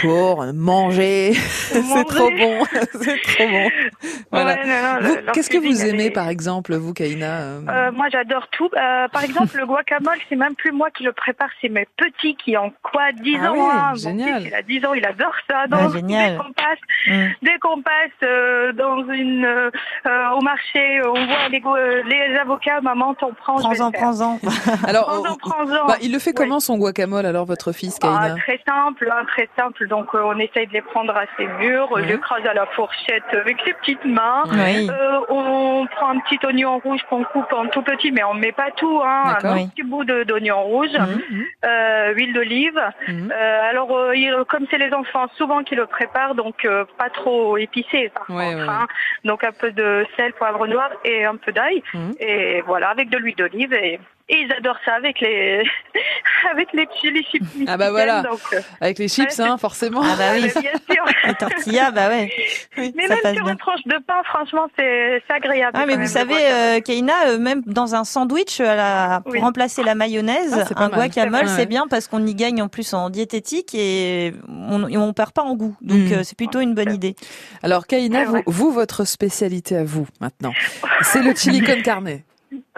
Pour 0.01 0.45
manger. 0.55 1.33
c'est 1.35 2.05
trop 2.05 2.31
bon. 2.31 2.64
c'est 3.01 3.21
trop 3.23 3.49
bon. 3.49 3.71
Voilà. 4.31 4.55
ouais, 5.01 5.25
Qu'est-ce 5.33 5.51
que 5.51 5.59
vous 5.59 5.85
aimez, 5.85 6.07
est- 6.07 6.11
par 6.11 6.29
exemple, 6.29 6.75
vous, 6.77 6.92
Kaina 6.92 7.27
euh, 7.40 7.61
Euh, 7.68 7.92
moi, 7.92 8.07
j'adore 8.11 8.47
tout. 8.53 8.71
Euh, 8.77 9.09
par 9.09 9.25
exemple, 9.25 9.57
le 9.57 9.66
guacamole, 9.66 10.18
c'est 10.29 10.37
même 10.37 10.55
plus 10.55 10.73
moi 10.73 10.90
qui 10.90 11.03
le 11.05 11.12
prépare, 11.12 11.49
c'est 11.61 11.68
mes 11.68 11.87
petits 11.97 12.37
qui 12.37 12.57
ont 12.57 12.73
quoi 12.83 13.12
10 13.12 13.37
Ah 13.42 13.51
ans. 13.51 13.55
oui, 13.55 13.61
hein. 13.73 13.88
Mon 13.90 13.95
génial. 13.95 14.40
fils, 14.42 14.49
il 14.49 14.55
a 14.55 14.62
10 14.62 14.87
ans, 14.87 14.95
il 14.95 15.05
adore 15.07 15.35
ça. 15.51 15.62
Ah, 15.64 15.66
Donc, 15.68 15.92
génial. 15.95 16.31
dès 16.33 16.37
qu'on 16.38 16.53
passe, 16.53 16.79
Mm. 17.07 17.27
dès 17.42 17.59
qu'on 17.59 17.83
passe 17.83 18.11
euh, 18.23 18.73
dans 18.75 18.99
une, 19.12 19.45
au 20.07 20.40
marché, 20.42 21.01
on 21.05 21.27
voit 21.27 21.49
les, 21.51 21.61
les 22.31 22.37
avocats, 22.38 22.81
maman, 22.81 23.14
t'en 23.14 23.33
prends, 23.33 23.57
Prends-en, 23.57 23.90
prends-en. 23.90 24.38
Alors, 24.87 25.07
Prends-en, 25.07 25.33
on- 25.33 25.37
prends-en. 25.37 25.87
bah, 25.87 25.97
il 26.03 26.12
le 26.12 26.18
fait 26.18 26.31
Ouais. 26.31 26.35
comment 26.35 26.61
son 26.61 26.79
guacamole, 26.79 27.27
alors, 27.27 27.45
votre 27.45 27.73
fils, 27.73 27.99
Ah, 28.03 28.21
Kaina 28.23 28.35
très 28.37 28.61
simple, 28.66 29.09
hein, 29.12 29.25
très 29.29 29.49
simple. 29.59 29.72
Donc, 29.81 30.15
euh, 30.15 30.21
on 30.25 30.39
essaye 30.39 30.67
de 30.67 30.73
les 30.73 30.83
prendre 30.83 31.15
assez 31.17 31.47
mûrs. 31.59 31.91
Ouais. 31.93 32.03
Je 32.03 32.09
l'écrase 32.09 32.45
à 32.47 32.55
la 32.55 32.67
fourchette 32.67 33.23
avec 33.33 33.59
ses 33.65 33.73
petites 33.75 34.05
mains. 34.05 34.43
Oui. 34.51 34.89
Euh, 34.91 35.21
on 35.29 35.87
prend 35.87 36.11
un 36.11 36.19
petit 36.21 36.39
oignon 36.47 36.79
rouge 36.79 37.01
qu'on 37.09 37.25
coupe 37.25 37.53
en 37.53 37.67
tout 37.69 37.83
petit, 37.83 38.11
mais 38.13 38.23
on 38.25 38.35
met 38.35 38.53
pas 38.53 38.71
tout. 38.77 39.01
Hein, 39.05 39.37
un 39.43 39.55
Oui. 39.55 39.69
petit 39.69 39.83
bout 39.83 40.05
d'oignon 40.05 40.63
rouge, 40.63 40.93
Mhm, 40.99 41.45
euh, 41.65 42.13
huile 42.15 42.33
d'olive. 42.33 42.81
mhm. 43.09 43.33
Euh, 43.33 43.71
alors, 43.71 43.97
euh, 43.97 44.45
comme 44.49 44.67
c'est 44.71 44.79
les 44.79 44.93
enfants 44.93 45.27
souvent 45.37 45.63
qui 45.63 45.75
le 45.75 45.87
préparent, 45.87 46.35
donc 46.35 46.65
euh, 46.65 46.85
pas 46.99 47.11
trop 47.11 47.57
épicé 47.57 48.11
par 48.15 48.29
Ouais, 48.31 48.53
contre. 48.53 48.59
ouais, 48.59 48.69
hein. 48.69 48.87
Donc 49.25 49.45
un 49.45 49.53
peu 49.53 49.71
de 49.73 50.07
sel, 50.17 50.33
poivre 50.35 50.67
noir 50.67 50.91
et 51.05 51.25
un 51.25 51.37
peu 51.37 51.53
d'ail. 51.53 51.83
Mhm. 51.95 52.13
Et 52.21 52.61
voilà, 52.63 52.91
avec 52.91 53.09
de 53.11 53.19
l'huile 53.19 53.37
d'olive. 53.37 53.73
Et, 53.75 53.99
et 54.29 54.41
ils 54.43 54.53
adorent 54.53 54.79
ça 54.85 54.95
avec 54.95 55.21
les 55.21 55.63
avec 56.51 56.69
les 56.73 56.87
chili 57.01 57.23
chips. 57.31 57.45
Ah 57.67 57.77
bah 57.77 57.91
voilà. 57.91 58.23
Donc, 58.23 58.41
euh, 58.53 58.61
Avec 58.81 58.99
les 58.99 59.09
chips, 59.09 59.39
Ouais, 59.39 59.45
hein, 59.45 59.57
forcément. 59.59 60.03
Ah 60.03 60.17
bah 60.17 60.31
oui. 60.35 60.51
mais 60.55 60.61
bien 60.61 60.73
sûr. 60.91 61.05
Les 61.25 61.35
tortillas, 61.35 61.91
bah 61.93 62.09
ouais. 62.09 62.31
Mais 62.77 62.93
ça 63.07 63.15
même 63.15 63.19
passe 63.23 63.35
sur 63.35 63.45
bien. 63.45 63.53
une 63.53 63.59
tranche 63.59 63.83
de 63.87 63.97
pain, 64.07 64.23
franchement, 64.25 64.67
c'est 64.79 65.23
agréable. 65.29 65.73
Ah 65.75 65.85
mais 65.87 65.93
quand 65.93 65.99
vous 65.99 65.99
même, 66.01 66.07
savez, 66.09 66.35
euh, 66.41 66.81
Keina, 66.81 67.13
euh, 67.29 67.39
même 67.39 67.63
dans 67.67 67.95
un 67.95 68.05
sandwich, 68.05 68.61
à 68.61 68.75
la- 68.75 69.21
pour 69.25 69.33
Oui. 69.33 69.41
remplacer 69.41 69.83
la 69.85 69.95
mayonnaise, 69.95 70.53
Ah, 70.77 70.85
un 70.85 70.89
mal. 70.89 70.99
guacamole, 70.99 71.39
C'est 71.41 71.45
vrai, 71.45 71.53
c'est 71.55 71.59
ouais. 71.61 71.67
bien 71.67 71.87
parce 71.89 72.09
qu'on 72.09 72.25
y 72.27 72.35
gagne 72.35 72.61
en 72.63 72.69
plus 72.69 72.93
en 72.95 73.09
diététique 73.11 73.75
et 73.75 74.33
on, 74.49 74.89
et 74.89 74.97
on 74.97 75.13
perd 75.13 75.33
pas 75.33 75.43
en 75.43 75.55
goût. 75.55 75.77
Donc 75.81 75.99
Mm. 75.99 76.13
euh, 76.13 76.23
c'est 76.25 76.37
plutôt 76.37 76.61
une 76.61 76.75
bonne 76.75 76.93
idée. 76.93 77.15
Alors, 77.63 77.87
Kaina, 77.87 78.21
Ouais, 78.21 78.25
vous, 78.27 78.35
ouais. 78.35 78.43
vous, 78.47 78.73
votre 78.73 79.05
spécialité 79.05 79.77
à 79.77 79.85
vous, 79.85 80.07
maintenant, 80.21 80.53
c'est 81.03 81.23
le 81.23 81.35
chili 81.35 81.63
con 81.63 81.81
carne. 81.85 82.21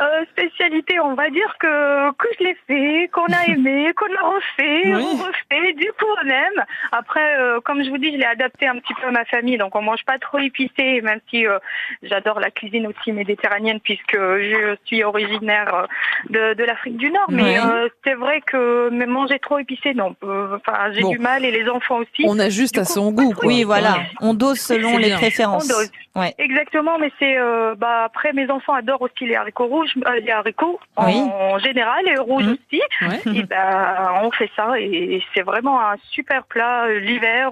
Euh, 0.01 0.25
spécialité, 0.33 0.99
on 0.99 1.15
va 1.15 1.31
dire 1.31 1.55
que, 1.61 2.11
que 2.13 2.27
je 2.39 2.45
l'ai 2.45 2.57
fait, 2.67 3.09
qu'on 3.13 3.27
a 3.27 3.47
aimé, 3.49 3.93
qu'on 3.97 4.13
a 4.13 4.29
refait, 4.35 4.93
Oui. 4.97 5.05
on 5.05 5.17
refait, 5.19 5.73
du 5.75 5.87
coup 5.93 6.07
on 6.25 6.29
aime. 6.29 6.65
Après, 6.91 7.39
euh, 7.39 7.61
comme 7.61 7.85
je 7.85 7.91
vous 7.91 7.99
dis, 7.99 8.11
je 8.13 8.17
l'ai 8.19 8.25
adapté 8.25 8.67
un 8.67 8.79
petit 8.81 8.93
peu 8.95 9.07
à 9.07 9.11
ma 9.13 9.25
famille, 9.27 9.57
donc 9.57 9.77
on 9.77 9.83
mange 9.83 10.05
pas 10.05 10.19
trop 10.19 10.39
épicé, 10.39 11.01
même 11.03 11.21
si 11.31 11.47
euh, 11.47 11.59
j'adore 12.03 12.41
la 12.41 12.51
cuisine 12.51 12.89
aussi 12.89 13.13
méditerranéenne 13.13 13.79
puisque 13.79 14.17
je 14.17 14.77
suis 14.85 15.05
originaire 15.05 15.73
euh, 15.73 15.87
de, 16.31 16.55
de 16.55 16.65
l'Afrique 16.65 16.97
du 16.97 17.11
Nord. 17.13 17.27
Mais 17.31 17.43
Ouais. 17.45 17.59
euh, 17.65 17.89
c'est 18.03 18.15
vrai 18.15 18.41
que 18.41 18.89
mais 18.91 19.07
manger 19.07 19.39
trop 19.39 19.59
épicé, 19.59 19.95
non. 19.95 20.17
Euh, 20.25 20.57
Enfin, 20.57 20.91
j'ai 20.93 21.03
Bon. 21.03 21.11
du 21.11 21.19
mal 21.19 21.45
et 21.45 21.51
les 21.53 21.69
enfants 21.69 21.99
aussi. 21.99 22.25
On 22.27 22.39
ajuste 22.39 22.75
Du 22.75 22.81
à 22.81 22.85
coup, 22.85 22.93
son 22.93 23.13
goût, 23.13 23.33
quoi. 23.33 23.47
Oui, 23.47 23.63
voilà. 23.65 23.99
On 24.21 24.35
dose 24.35 24.59
selon 24.61 24.99
les 24.99 25.07
bien. 25.09 25.17
préférences. 25.19 25.65
On 25.73 25.77
dose. 25.79 25.91
Ouais. 26.17 26.33
Exactement, 26.39 26.97
mais 26.99 27.11
c'est 27.19 27.37
euh, 27.39 27.75
bah 27.77 28.05
après 28.05 28.33
mes 28.33 28.49
enfants 28.51 28.73
adorent 28.75 29.03
aussi 29.03 29.27
les 29.27 29.35
haricots 29.35 29.67
rouges, 29.67 29.84
euh, 30.07 30.21
les 30.21 30.31
haricots 30.31 30.79
en, 30.97 31.07
Oui. 31.07 31.15
en 31.19 31.59
général 31.59 32.07
et 32.09 32.19
rouges 32.19 32.45
Mhm. 32.45 32.53
aussi. 32.71 32.83
Ouais. 33.03 33.39
Et 33.39 33.43
ben 33.45 34.21
on 34.23 34.31
fait 34.31 34.51
ça 34.57 34.79
et 34.79 35.23
c'est 35.35 35.43
vraiment 35.43 35.81
un 35.81 35.97
super 36.11 36.45
plat 36.45 36.85
euh, 36.87 36.99
l'hiver 37.01 37.51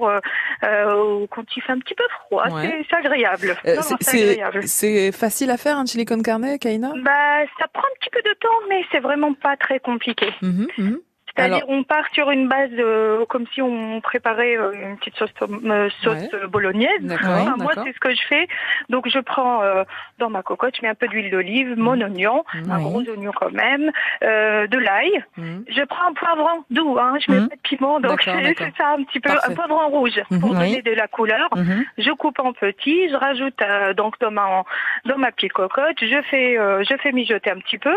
euh, 0.64 1.26
quand 1.30 1.44
il 1.56 1.62
fait 1.62 1.72
un 1.72 1.78
petit 1.78 1.94
peu 1.94 2.04
froid, 2.26 2.48
Ouais. 2.50 2.84
c'est 2.88 2.96
agréable. 2.96 3.56
C'est- 4.66 5.12
facile 5.12 5.50
à 5.50 5.56
faire 5.56 5.78
un 5.78 5.86
chili 5.86 6.04
con 6.04 6.20
carne, 6.22 6.58
Kaina? 6.58 6.92
Bah 7.02 7.44
ça 7.58 7.66
prend 7.72 7.82
un 7.82 7.94
petit 8.00 8.10
peu 8.10 8.20
de 8.22 8.34
temps, 8.40 8.48
mais 8.68 8.82
c'est 8.90 9.00
vraiment 9.00 9.34
pas 9.34 9.56
très 9.56 9.78
compliqué. 9.80 10.28
Mhm, 10.42 10.66
mhm. 10.78 10.98
C'est-à-dire 11.36 11.64
on 11.68 11.82
part 11.82 12.04
sur 12.12 12.30
une 12.30 12.48
base 12.48 12.70
euh, 12.78 13.24
comme 13.26 13.46
si 13.54 13.62
on 13.62 14.00
préparait 14.00 14.56
euh, 14.56 14.72
une 14.72 14.96
petite 14.98 15.16
sauce, 15.16 15.30
euh, 15.42 15.88
sauce 16.02 16.14
Ouais. 16.14 16.28
euh, 16.34 16.46
bolognaise. 16.46 16.88
Enfin, 17.10 17.54
moi 17.58 17.72
c'est 17.84 17.92
ce 17.92 18.00
que 18.00 18.14
je 18.14 18.20
fais. 18.28 18.46
Donc 18.90 19.08
je 19.08 19.18
prends 19.18 19.62
euh, 19.62 19.84
dans 20.18 20.28
ma 20.30 20.42
cocotte, 20.42 20.74
je 20.76 20.82
mets 20.82 20.88
un 20.88 20.94
peu 20.94 21.08
d'huile 21.08 21.30
d'olive, 21.30 21.74
mon 21.78 22.00
oignon, 22.00 22.44
un 22.70 22.80
gros 22.80 23.00
oignon 23.02 23.32
quand 23.34 23.50
même, 23.52 23.90
euh, 24.22 24.66
de 24.66 24.78
l'ail. 24.78 25.24
Mhm. 25.36 25.64
Je 25.68 25.82
prends 25.84 26.08
un 26.08 26.12
poivron 26.12 26.64
doux, 26.70 26.98
hein, 26.98 27.14
je 27.26 27.32
mets 27.32 27.40
Mhm. 27.40 27.48
pas 27.48 27.56
de 27.56 27.60
piment, 27.62 28.00
donc 28.00 28.22
c'est 28.22 28.72
ça 28.76 28.88
un 28.98 29.02
petit 29.04 29.20
peu, 29.20 29.30
Parfait. 29.30 29.52
un 29.52 29.54
poivron 29.54 29.88
rouge 29.88 30.20
pour 30.40 30.50
Mhm. 30.50 30.58
donner 30.58 30.76
Oui. 30.76 30.82
de 30.82 30.92
la 30.92 31.08
couleur. 31.08 31.48
Mhm. 31.56 31.84
Je 31.98 32.10
coupe 32.12 32.38
en 32.40 32.52
petits, 32.52 33.08
je 33.08 33.16
rajoute 33.16 33.60
euh, 33.62 33.94
donc 33.94 34.18
dans 34.20 34.30
ma 34.30 34.64
dans 35.06 35.16
ma 35.18 35.32
petite 35.32 35.52
cocotte, 35.52 35.96
je 36.00 36.20
fais 36.30 36.58
euh, 36.58 36.82
je 36.84 36.94
fais 36.98 37.12
mijoter 37.12 37.50
un 37.50 37.58
petit 37.58 37.78
peu, 37.78 37.94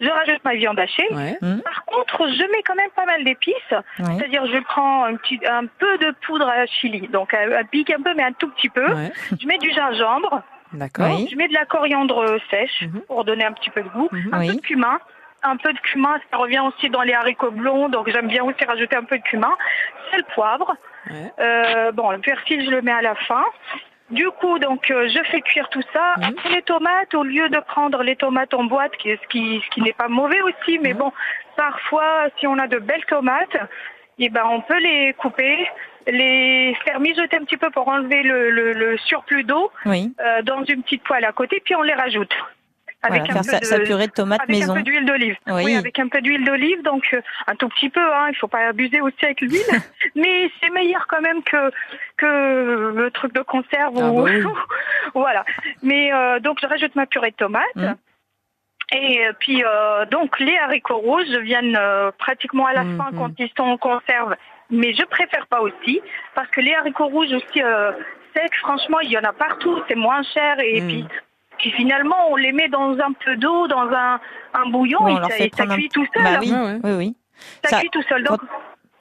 je 0.00 0.08
rajoute 0.10 0.44
ma 0.44 0.54
viande 0.54 0.78
hachée. 0.78 1.06
Ouais. 1.12 1.38
Par 1.64 1.84
contre, 1.86 2.28
je 2.28 2.42
mets 2.52 2.62
quand 2.66 2.74
même 2.74 2.90
pas 2.96 3.04
mal 3.06 3.22
d'épices, 3.24 3.54
c'est-à-dire 3.98 4.44
je 4.46 4.58
prends 4.64 5.04
un 5.04 5.16
petit 5.16 5.40
un 5.48 5.66
peu 5.66 5.98
de 5.98 6.10
poudre 6.26 6.48
à 6.48 6.66
chili, 6.66 7.08
donc 7.08 7.32
un, 7.34 7.64
pic 7.64 7.90
un 7.90 8.02
peu 8.02 8.12
mais 8.14 8.24
un 8.24 8.32
tout 8.32 8.48
petit 8.50 8.68
peu. 8.68 8.86
Ouais. 8.92 9.12
Je 9.40 9.46
mets 9.46 9.58
du 9.58 9.70
gingembre, 9.72 10.42
D'accord. 10.72 11.06
Je 11.30 11.36
mets 11.36 11.46
de 11.48 11.54
la 11.54 11.64
coriandre 11.64 12.38
sèche 12.50 12.82
Mhm. 12.82 13.00
pour 13.06 13.24
donner 13.24 13.44
un 13.44 13.52
petit 13.52 13.70
peu 13.70 13.82
de 13.82 13.88
goût, 13.88 14.08
Mhm. 14.12 14.34
un 14.34 14.40
Oui. 14.40 14.48
peu 14.48 14.54
de 14.56 14.60
cumin. 14.60 14.98
Un 15.42 15.56
peu 15.58 15.72
de 15.72 15.78
cumin, 15.78 16.18
ça 16.30 16.38
revient 16.38 16.58
aussi 16.60 16.90
dans 16.90 17.02
les 17.02 17.12
haricots 17.14 17.52
blonds, 17.52 17.88
donc 17.88 18.10
j'aime 18.10 18.26
bien 18.26 18.42
aussi 18.42 18.64
rajouter 18.64 18.96
un 18.96 19.04
peu 19.04 19.16
de 19.16 19.22
cumin. 19.22 19.52
Sel, 20.10 20.24
poivre. 20.34 20.74
Ouais. 21.08 21.32
Euh, 21.38 21.92
bon, 21.92 22.10
le 22.10 22.18
persil, 22.18 22.64
je 22.64 22.70
le 22.70 22.82
mets 22.82 22.90
à 22.92 23.00
la 23.02 23.14
fin. 23.14 23.44
Du 24.10 24.30
coup, 24.30 24.58
donc, 24.60 24.90
euh, 24.90 25.08
je 25.08 25.20
fais 25.30 25.40
cuire 25.40 25.68
tout 25.68 25.82
ça. 25.92 26.14
Après 26.22 26.50
les 26.50 26.62
tomates, 26.62 27.12
au 27.14 27.24
lieu 27.24 27.48
de 27.48 27.58
prendre 27.58 28.02
les 28.04 28.14
tomates 28.16 28.54
en 28.54 28.64
boîte, 28.64 28.96
qui, 28.98 29.10
ce 29.10 29.26
qui, 29.28 29.60
ce 29.64 29.70
qui 29.70 29.80
n'est 29.82 29.92
pas 29.92 30.08
mauvais 30.08 30.40
aussi, 30.42 30.78
mais 30.78 30.92
Mhm. 30.92 30.98
bon, 30.98 31.12
parfois, 31.56 32.26
si 32.38 32.46
on 32.46 32.56
a 32.58 32.68
de 32.68 32.78
belles 32.78 33.04
tomates, 33.06 33.56
eh 34.18 34.28
ben, 34.28 34.44
on 34.48 34.60
peut 34.60 34.78
les 34.78 35.12
couper, 35.14 35.68
les 36.06 36.76
faire 36.84 37.00
mijoter 37.00 37.36
un 37.36 37.44
petit 37.44 37.56
peu 37.56 37.70
pour 37.70 37.88
enlever 37.88 38.22
le, 38.22 38.50
le- 38.50 38.72
le 38.74 38.96
surplus 38.98 39.42
d'eau 39.42 39.72
Oui. 39.86 40.12
euh, 40.20 40.42
dans 40.42 40.62
une 40.64 40.82
petite 40.84 41.02
poêle 41.02 41.24
à 41.24 41.32
côté, 41.32 41.60
puis 41.64 41.74
on 41.74 41.82
les 41.82 41.92
rajoute. 41.94 42.32
Avec 43.06 43.22
Voilà, 43.24 43.40
un 43.40 43.42
faire 43.42 43.42
peu 43.42 43.50
sa, 43.50 43.60
de, 43.60 43.64
sa 43.64 43.78
purée 43.80 44.06
de 44.06 44.12
tomates 44.12 44.40
avec 44.42 44.50
maison. 44.56 44.72
un 44.72 44.76
peu 44.76 44.82
d'huile 44.82 45.04
d'olive. 45.04 45.36
Oui. 45.46 45.76
avec 45.76 45.98
un 45.98 46.08
peu 46.08 46.20
d'huile 46.20 46.44
d'olive, 46.44 46.82
donc 46.82 47.04
euh, 47.14 47.20
un 47.46 47.54
tout 47.56 47.68
petit 47.68 47.88
peu, 47.88 48.00
hein, 48.14 48.26
il 48.30 48.36
faut 48.36 48.48
pas 48.48 48.66
abuser 48.68 49.00
aussi 49.00 49.24
avec 49.24 49.40
l'huile, 49.40 49.62
mais 50.14 50.50
c'est 50.60 50.70
meilleur 50.70 51.06
quand 51.08 51.20
même 51.20 51.42
que 51.42 51.70
que 52.16 52.92
le 52.96 53.10
truc 53.10 53.32
de 53.32 53.40
conserve. 53.42 53.94
Ah 53.98 54.10
ou... 54.10 54.22
bah 54.24 54.30
oui. 54.30 54.42
voilà. 55.14 55.44
Mais 55.82 56.12
euh, 56.12 56.40
donc 56.40 56.58
je 56.60 56.66
rajoute 56.66 56.94
ma 56.94 57.06
purée 57.06 57.30
de 57.30 57.36
tomates. 57.36 57.64
Mm. 57.74 57.94
Et 58.92 59.26
euh, 59.26 59.32
puis 59.40 59.64
euh, 59.64 60.06
donc 60.06 60.38
les 60.38 60.56
haricots 60.58 60.98
rouges 60.98 61.36
viennent 61.42 61.76
euh, 61.78 62.10
pratiquement 62.18 62.66
à 62.66 62.72
la 62.72 62.84
Mm, 62.84 62.96
fin 62.98 63.10
mm. 63.10 63.16
quand 63.18 63.30
ils 63.38 63.50
sont 63.56 63.64
en 63.64 63.76
conserve, 63.78 64.36
mais 64.70 64.94
je 64.94 65.04
préfère 65.04 65.46
pas 65.48 65.60
aussi 65.60 66.00
parce 66.36 66.48
que 66.50 66.60
les 66.60 66.72
haricots 66.74 67.06
rouges 67.08 67.32
aussi 67.32 67.62
euh, 67.62 67.90
secs, 68.34 68.54
franchement, 68.60 69.00
il 69.00 69.10
y 69.10 69.18
en 69.18 69.24
a 69.24 69.32
partout, 69.32 69.80
c'est 69.88 69.96
moins 69.96 70.22
cher 70.22 70.60
et 70.60 70.80
Mm. 70.80 70.86
puis 70.86 71.04
puis 71.58 71.70
finalement, 71.72 72.16
on 72.30 72.36
les 72.36 72.52
met 72.52 72.68
dans 72.68 72.92
un 72.98 73.12
peu 73.24 73.36
d'eau, 73.36 73.66
dans 73.68 73.88
un, 73.90 74.20
un 74.54 74.70
bouillon, 74.70 74.98
Oui, 75.02 75.12
on 75.12 75.16
et 75.16 75.20
leur 75.20 75.30
ça, 75.30 75.36
fait 75.36 75.46
et 75.46 75.50
ça 75.56 75.64
un- 75.64 75.74
cuit 75.74 75.88
tout 75.88 76.06
seul. 76.14 76.22
Bah 76.24 76.38
oui, 76.40 76.52
oui, 76.84 76.92
oui. 76.96 77.16
Ça, 77.64 77.70
Ça- 77.70 77.80
cuit 77.80 77.90
tout 77.90 78.02
seul. 78.08 78.22
Donc, 78.24 78.40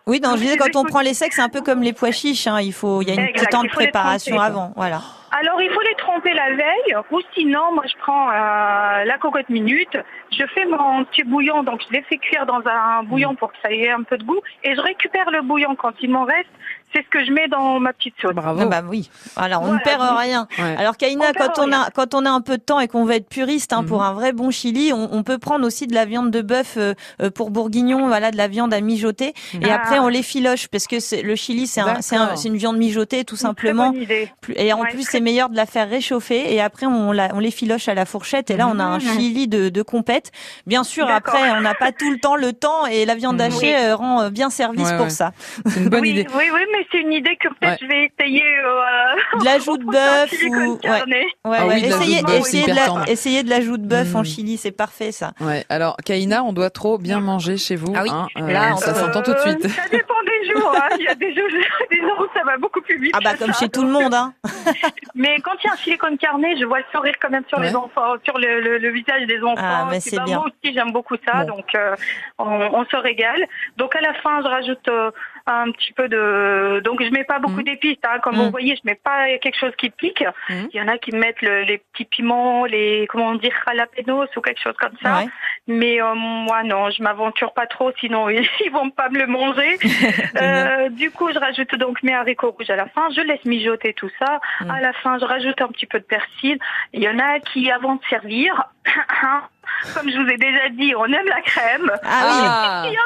Oui, 0.07 0.19
non, 0.21 0.31
je 0.33 0.37
disais, 0.41 0.57
quand 0.57 0.75
on 0.75 0.83
prend 0.83 1.01
les 1.01 1.15
secs, 1.15 1.33
c'est 1.33 1.41
un 1.41 1.49
peu 1.49 1.61
comme 1.61 1.81
les 1.81 1.93
pois 1.93 2.11
chiches. 2.11 2.45
Hein. 2.47 2.59
Il 2.61 2.73
faut, 2.73 3.01
il 3.01 3.07
y 3.07 3.11
a 3.11 3.15
une 3.15 3.21
Exact, 3.21 3.39
petit 3.39 3.47
temps 3.47 3.63
de 3.63 3.69
préparation 3.69 4.39
avant. 4.39 4.71
Voilà. 4.75 4.99
Alors, 5.31 5.59
il 5.61 5.69
faut 5.71 5.81
les 5.81 5.95
tremper 5.97 6.31
la 6.33 6.51
veille, 6.51 6.95
ou 7.11 7.19
sinon, 7.33 7.73
moi, 7.73 7.83
je 7.91 7.97
prends 7.97 8.29
euh, 8.29 9.03
la 9.03 9.17
cocotte 9.19 9.49
minute, 9.49 9.97
je 10.31 10.45
fais 10.53 10.63
mon 10.65 11.03
petit 11.05 11.23
bouillon, 11.23 11.63
donc 11.63 11.81
je 11.89 11.93
les 11.93 12.03
fais 12.03 12.17
cuire 12.19 12.45
dans 12.45 12.61
un 12.65 13.03
bouillon 13.03 13.33
Mm. 13.33 13.37
pour 13.37 13.51
que 13.51 13.57
ça 13.63 13.69
ait 13.71 13.89
un 13.89 14.03
peu 14.03 14.17
de 14.17 14.23
goût, 14.23 14.39
et 14.63 14.75
je 14.75 14.79
récupère 14.79 15.29
le 15.31 15.41
bouillon 15.41 15.75
quand 15.75 15.91
il 16.01 16.09
m'en 16.11 16.23
reste, 16.23 16.47
c'est 16.95 17.03
ce 17.03 17.09
que 17.09 17.25
je 17.25 17.31
mets 17.31 17.47
dans 17.49 17.79
ma 17.79 17.91
petite 17.93 18.15
sauce. 18.21 18.33
Bravo. 18.33 18.59
Ah 18.63 18.65
bah 18.65 18.83
oui. 18.87 19.09
Voilà, 19.35 19.59
on 19.59 19.63
Voilà. 19.65 19.79
ne 19.79 19.83
perd 19.83 20.01
rien. 20.17 20.47
Ouais. 20.57 20.75
Alors 20.77 20.95
Kaina, 20.97 21.25
On 21.29 21.33
quand 21.33 21.59
on 21.59 21.71
a 21.71 21.89
quand 21.91 22.13
on 22.13 22.25
a 22.25 22.29
un 22.29 22.41
peu 22.41 22.57
de 22.57 22.63
temps 22.63 22.79
et 22.79 22.87
qu'on 22.87 23.05
veut 23.05 23.15
être 23.15 23.27
puriste 23.29 23.73
hein, 23.73 23.81
Mhm. 23.81 23.87
pour 23.87 24.03
un 24.03 24.13
vrai 24.13 24.31
bon 24.31 24.49
chili, 24.51 24.93
on, 24.93 25.09
on 25.13 25.23
peut 25.23 25.37
prendre 25.37 25.65
aussi 25.65 25.87
de 25.87 25.93
la 25.93 26.05
viande 26.05 26.31
de 26.31 26.41
bœuf 26.41 26.75
euh, 26.77 26.93
euh, 27.21 27.29
pour 27.29 27.51
bourguignon, 27.51 28.07
voilà, 28.07 28.31
de 28.31 28.37
la 28.37 28.47
viande 28.47 28.73
à 28.73 28.79
mijoter. 28.81 29.33
Et 29.61 29.69
Ah. 29.69 29.75
après 29.75 29.99
on 29.99 30.07
les 30.07 30.23
filoche 30.23 30.67
parce 30.69 30.87
que 30.87 30.99
c'est- 30.99 31.21
le 31.21 31.35
chili 31.35 31.67
c'est 31.67 31.81
un, 31.81 32.01
c'est 32.01 32.15
un- 32.15 32.19
D'accord. 32.25 32.37
c'est 32.37 32.47
une 32.47 32.57
viande 32.57 32.77
mijotée 32.77 33.23
tout 33.25 33.35
Une 33.35 33.39
très 33.39 33.47
simplement. 33.47 33.91
bonne 33.91 34.01
idée. 34.01 34.29
Plus- 34.41 34.53
Et 34.57 34.71
en 34.73 34.79
Ouais, 34.81 34.89
plus, 34.89 35.03
c'est 35.09 35.19
meilleur 35.19 35.49
de 35.49 35.55
la 35.55 35.65
faire 35.65 35.89
réchauffer 35.89 36.53
et 36.53 36.61
après 36.61 36.85
on, 36.85 37.11
la, 37.11 37.29
on 37.33 37.39
les 37.39 37.51
filoche 37.51 37.87
à 37.89 37.93
la 37.93 38.05
fourchette 38.05 38.49
et 38.51 38.57
là 38.57 38.67
on 38.73 38.79
a 38.79 38.83
un 38.83 38.99
Mhm. 38.99 39.01
chili 39.01 39.47
de, 39.47 39.69
de 39.69 39.81
compète. 39.81 40.31
Bien 40.67 40.83
sûr, 40.83 41.07
D'accord. 41.07 41.35
après 41.35 41.51
on 41.51 41.61
n'a 41.61 41.73
pas 41.73 41.91
tout 41.91 42.11
le 42.11 42.19
temps 42.19 42.35
le 42.35 42.53
temps 42.53 42.85
et 42.85 43.05
la 43.05 43.15
viande 43.15 43.35
Mhm. 43.35 43.41
hachée 43.41 43.75
Oui. 43.75 43.85
euh, 43.85 43.95
rend 43.95 44.29
bien 44.29 44.49
service 44.49 44.87
Ouais, 44.87 44.95
pour 44.97 45.05
ouais. 45.05 45.09
ça. 45.09 45.31
C'est 45.65 45.79
une 45.81 45.89
bonne 45.89 46.01
oui, 46.01 46.11
idée. 46.11 46.27
oui, 46.37 46.43
oui, 46.53 46.61
mais 46.71 46.84
c'est 46.91 46.99
une 46.99 47.13
idée 47.13 47.35
que 47.37 47.47
peut-être 47.49 47.71
Ouais. 47.71 47.77
je 47.81 47.87
vais 47.87 48.11
essayer. 48.19 48.43
Euh, 48.59 49.39
De 49.39 49.45
la 49.45 49.59
joue 49.59 49.77
de 49.77 49.85
bœuf 49.85 50.31
ou 50.49 50.73
ouais, 50.73 50.79
Carnet. 50.81 51.25
ouais, 51.45 51.57
Ah 51.59 51.67
ouais. 51.67 51.73
oui, 51.75 51.81
de 51.81 51.87
de 51.87 51.91
essayez, 51.93 52.21
de 52.63 52.75
la, 52.75 53.09
essayez 53.11 53.43
de 53.43 53.49
la 53.49 53.61
joue 53.61 53.77
de 53.77 53.87
bœuf 53.87 54.15
en 54.15 54.19
Mhm. 54.19 54.25
chili, 54.25 54.57
c'est 54.57 54.71
parfait 54.71 55.11
ça. 55.11 55.31
Ouais. 55.39 55.63
Alors, 55.69 55.97
Kaina, 56.05 56.43
on 56.43 56.53
doit 56.53 56.69
trop 56.69 56.97
bien 56.97 57.19
manger 57.19 57.57
chez 57.57 57.75
vous. 57.75 57.93
Ah 57.95 58.01
oui. 58.03 58.09
hein. 58.11 58.27
Euh, 58.37 58.47
Là, 58.51 58.71
on 58.73 58.77
ça 58.77 58.93
s'entend 58.93 59.21
tout 59.21 59.33
de 59.33 59.39
suite. 59.39 59.65
Euh, 59.65 59.69
Ça 59.69 59.87
dépend 59.89 60.13
des 60.25 60.51
jours. 60.51 60.73
hein. 60.75 60.95
Il 60.99 61.05
y 61.05 61.07
a 61.07 61.15
des 61.15 61.33
jours, 61.33 61.47
des 61.91 61.97
jours 61.97 62.19
où 62.19 62.37
ça 62.37 62.43
va 62.45 62.57
beaucoup 62.57 62.81
plus 62.81 62.99
vite. 62.99 63.11
Ah 63.15 63.19
bah 63.23 63.35
comme 63.37 63.53
ça. 63.53 63.59
chez 63.59 63.69
tout 63.69 63.83
le 63.83 63.89
monde 63.91 64.13
hein. 64.13 64.33
Mais 65.15 65.37
quand 65.43 65.51
il 65.63 65.67
y 65.67 65.69
a 65.69 65.73
un 65.73 65.77
silicone 65.77 66.17
carné, 66.17 66.57
je 66.59 66.65
vois 66.65 66.79
le 66.79 66.85
sourire 66.93 67.15
quand 67.21 67.29
même 67.29 67.43
sur 67.47 67.57
Ouais. 67.59 67.69
les 67.69 67.75
enfants, 67.75 68.15
sur 68.23 68.37
le, 68.37 68.59
le, 68.61 68.77
le 68.77 68.89
visage 68.91 69.25
des 69.27 69.41
enfants. 69.41 69.61
Ah, 69.63 69.87
mais 69.89 69.99
c'est 69.99 70.19
bien. 70.23 70.37
Moi 70.39 70.45
aussi, 70.47 70.73
j'aime 70.73 70.91
beaucoup 70.91 71.15
ça, 71.25 71.43
Bon. 71.45 71.55
donc 71.57 71.65
euh, 71.75 71.95
on, 72.37 72.45
on 72.45 72.85
se 72.85 72.95
régale. 72.95 73.43
Donc 73.77 73.95
à 73.95 74.01
la 74.01 74.13
fin, 74.15 74.41
je 74.43 74.47
rajoute 74.47 74.87
euh, 74.89 75.11
un 75.47 75.71
petit 75.71 75.93
peu 75.93 76.07
de. 76.09 76.81
Donc 76.83 77.03
je 77.03 77.09
mets 77.11 77.23
pas 77.23 77.39
beaucoup 77.39 77.57
Mhm. 77.57 77.63
d'épices, 77.65 77.97
hein. 78.03 78.19
comme 78.23 78.35
Mhm. 78.35 78.41
vous 78.45 78.51
voyez, 78.51 78.75
je 78.75 78.81
mets 78.83 78.95
pas 78.95 79.37
quelque 79.39 79.57
chose 79.59 79.73
qui 79.77 79.89
pique. 79.89 80.23
Mhm. 80.49 80.69
Il 80.73 80.77
y 80.77 80.81
en 80.81 80.87
a 80.87 80.97
qui 80.97 81.11
mettent 81.11 81.41
le- 81.41 81.61
les 81.63 81.77
petits 81.77 82.05
piments, 82.05 82.65
les 82.65 83.05
comment 83.09 83.35
dire 83.35 83.53
jalapenos 83.67 84.27
ou 84.35 84.41
quelque 84.41 84.61
chose 84.61 84.75
comme 84.79 84.95
ça. 85.03 85.17
Ouais. 85.19 85.27
Mais 85.67 86.01
euh, 86.01 86.13
moi 86.15 86.63
non, 86.63 86.89
je 86.89 87.01
m'aventure 87.03 87.53
pas 87.53 87.67
trop, 87.67 87.91
sinon 87.99 88.29
ils, 88.29 88.47
ils 88.65 88.71
vont 88.71 88.89
pas 88.89 89.09
me 89.09 89.19
le 89.19 89.27
manger. 89.27 89.77
Euh, 90.41 90.89
du 90.89 91.11
coup, 91.11 91.31
je 91.31 91.39
rajoute 91.39 91.73
donc 91.75 92.03
mes 92.03 92.13
haricots 92.13 92.51
rouges 92.51 92.69
à 92.69 92.75
la 92.75 92.87
fin. 92.87 93.09
Je 93.15 93.21
laisse 93.21 93.43
mijoter 93.45 93.93
tout 93.93 94.09
ça. 94.19 94.39
À 94.69 94.81
la 94.81 94.91
fin, 94.93 95.17
je 95.19 95.25
rajoute 95.25 95.61
un 95.61 95.67
petit 95.69 95.85
peu 95.85 95.99
de 95.99 96.03
persil. 96.03 96.57
Il 96.93 97.01
y 97.03 97.07
en 97.09 97.17
a 97.19 97.39
qui, 97.39 97.71
avant 97.71 97.95
de 97.95 98.01
servir, 98.09 98.63
comme 99.93 100.09
je 100.09 100.17
vous 100.17 100.27
ai 100.29 100.37
déjà 100.37 100.69
dit, 100.71 100.93
on 100.95 101.05
aime 101.05 101.27
la 101.27 101.41
crème. 101.41 101.91
Ah 102.03 102.81
oui, 102.83 102.89
Il 102.89 102.93
y 102.93 102.97
en 102.97 103.01
a- 103.01 103.05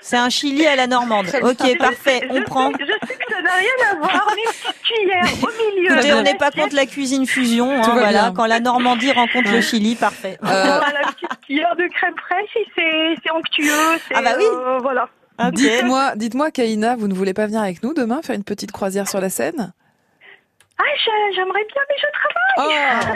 c'est 0.00 0.16
un 0.16 0.28
chili 0.30 0.66
à 0.66 0.76
la 0.76 0.86
normande. 0.86 1.26
Ok, 1.42 1.78
parfait, 1.78 2.20
je 2.24 2.28
on 2.30 2.34
sais- 2.36 2.42
prend. 2.42 2.70
Je 2.72 2.84
sais 3.06 3.14
que 3.16 3.32
ça 3.34 3.40
n'a 3.42 3.52
rien 3.52 3.90
à 3.90 3.94
voir, 3.96 4.26
mais 4.34 4.42
une 4.42 4.50
petite 4.50 4.82
cuillère 4.82 5.44
au 5.44 5.76
milieu. 5.76 5.92
Écoutez, 5.92 6.12
on 6.14 6.22
n'est 6.22 6.34
pas 6.36 6.50
contre 6.50 6.74
la 6.74 6.86
cuisine 6.86 7.26
fusion. 7.26 7.70
hein, 7.70 7.82
Tout 7.82 7.90
va 7.92 8.00
voilà, 8.00 8.20
bien. 8.22 8.32
quand 8.34 8.46
la 8.46 8.60
Normandie 8.60 9.12
rencontre 9.12 9.50
le. 9.50 9.60
Chili, 9.60 9.94
parfait. 9.94 10.38
Euh, 10.42 10.46
Voilà, 10.46 11.00
la 11.02 11.12
petite 11.12 11.40
cuillère 11.46 11.74
de 11.76 11.86
crème 11.94 12.14
fraîche, 12.26 12.50
et 12.56 12.66
c'est 12.74 13.14
c'est 13.24 13.30
onctueux. 13.30 13.98
c'est, 14.08 14.14
Ah 14.16 14.22
bah 14.22 14.30
oui. 14.36 14.44
euh, 14.50 14.78
voilà. 14.82 15.08
Dites-moi, 15.52 16.12
dites-moi, 16.16 16.50
Kaina, 16.50 16.94
vous 16.96 17.08
ne 17.08 17.14
voulez 17.14 17.34
pas 17.34 17.46
venir 17.46 17.60
avec 17.62 17.82
nous 17.82 17.94
demain 17.94 18.20
faire 18.22 18.36
une 18.36 18.44
petite 18.44 18.70
croisière 18.70 19.08
sur 19.08 19.20
la 19.20 19.28
Seine? 19.30 19.72
Ah, 20.78 20.84
j'aimerais 21.34 21.64
bien, 21.64 21.82
mais 21.88 21.96
je 21.98 22.06
travaille. 22.12 22.42
Oh 22.58 22.68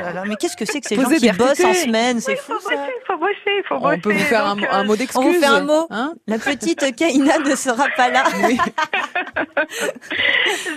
là 0.05 0.13
là, 0.13 0.23
mais 0.27 0.37
qu'est-ce 0.37 0.57
que 0.57 0.65
c'est 0.65 0.81
que 0.81 0.89
ces 0.89 0.97
Posez 0.97 1.19
gens 1.19 1.33
qui 1.33 1.39
bossent 1.39 1.65
en 1.65 1.75
semaine 1.75 2.21
C'est 2.21 2.33
Il 2.33 2.39
fou 2.39 2.55
faut 2.55 2.61
ça. 2.61 2.71
bosser, 2.77 2.93
faut 3.07 3.17
bosser, 3.19 3.63
faut 3.69 3.79
bosser. 3.79 3.97
On 3.97 4.01
peut 4.01 4.13
vous 4.13 4.19
faire 4.21 4.47
un, 4.47 4.57
donc, 4.57 4.67
un 4.71 4.81
euh, 4.81 4.85
mot 4.85 4.97
d'excuse. 4.97 5.19
on 5.19 5.23
vous 5.33 5.41
fait 5.41 5.47
un 5.47 5.61
mot. 5.63 5.87
Hein 5.91 6.15
La 6.27 6.39
petite 6.39 6.95
Kaina 6.97 7.39
ne 7.39 7.55
sera 7.57 7.87
pas 7.97 8.09
là. 8.11 8.25
Oui. 8.45 8.57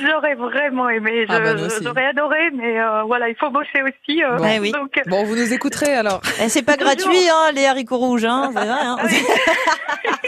J'aurais 0.01 0.35
vraiment 0.35 0.89
aimé, 0.89 1.25
je- 1.27 1.33
Ah 1.33 1.39
bah, 1.39 1.55
j'aurais 1.81 2.05
adoré, 2.07 2.49
mais 2.53 2.79
euh, 2.79 3.03
voilà, 3.03 3.29
il 3.29 3.35
faut 3.35 3.49
bosser 3.49 3.81
aussi. 3.83 4.23
euh, 4.23 4.37
Bon. 4.37 4.43
Ouais, 4.43 4.59
oui. 4.59 4.71
Donc, 4.71 4.91
Bon, 5.07 5.23
vous 5.25 5.35
nous 5.35 5.53
écouterez 5.53 5.93
alors. 5.93 6.21
Eh, 6.43 6.49
c'est 6.49 6.63
pas 6.63 6.77
gratuit, 6.77 7.29
hein, 7.29 7.51
les 7.53 7.65
haricots 7.65 7.97
rouges, 7.97 8.25
hein, 8.25 8.51
c'est 8.53 8.59
vrai. 8.65 8.69
Hein. 8.69 8.97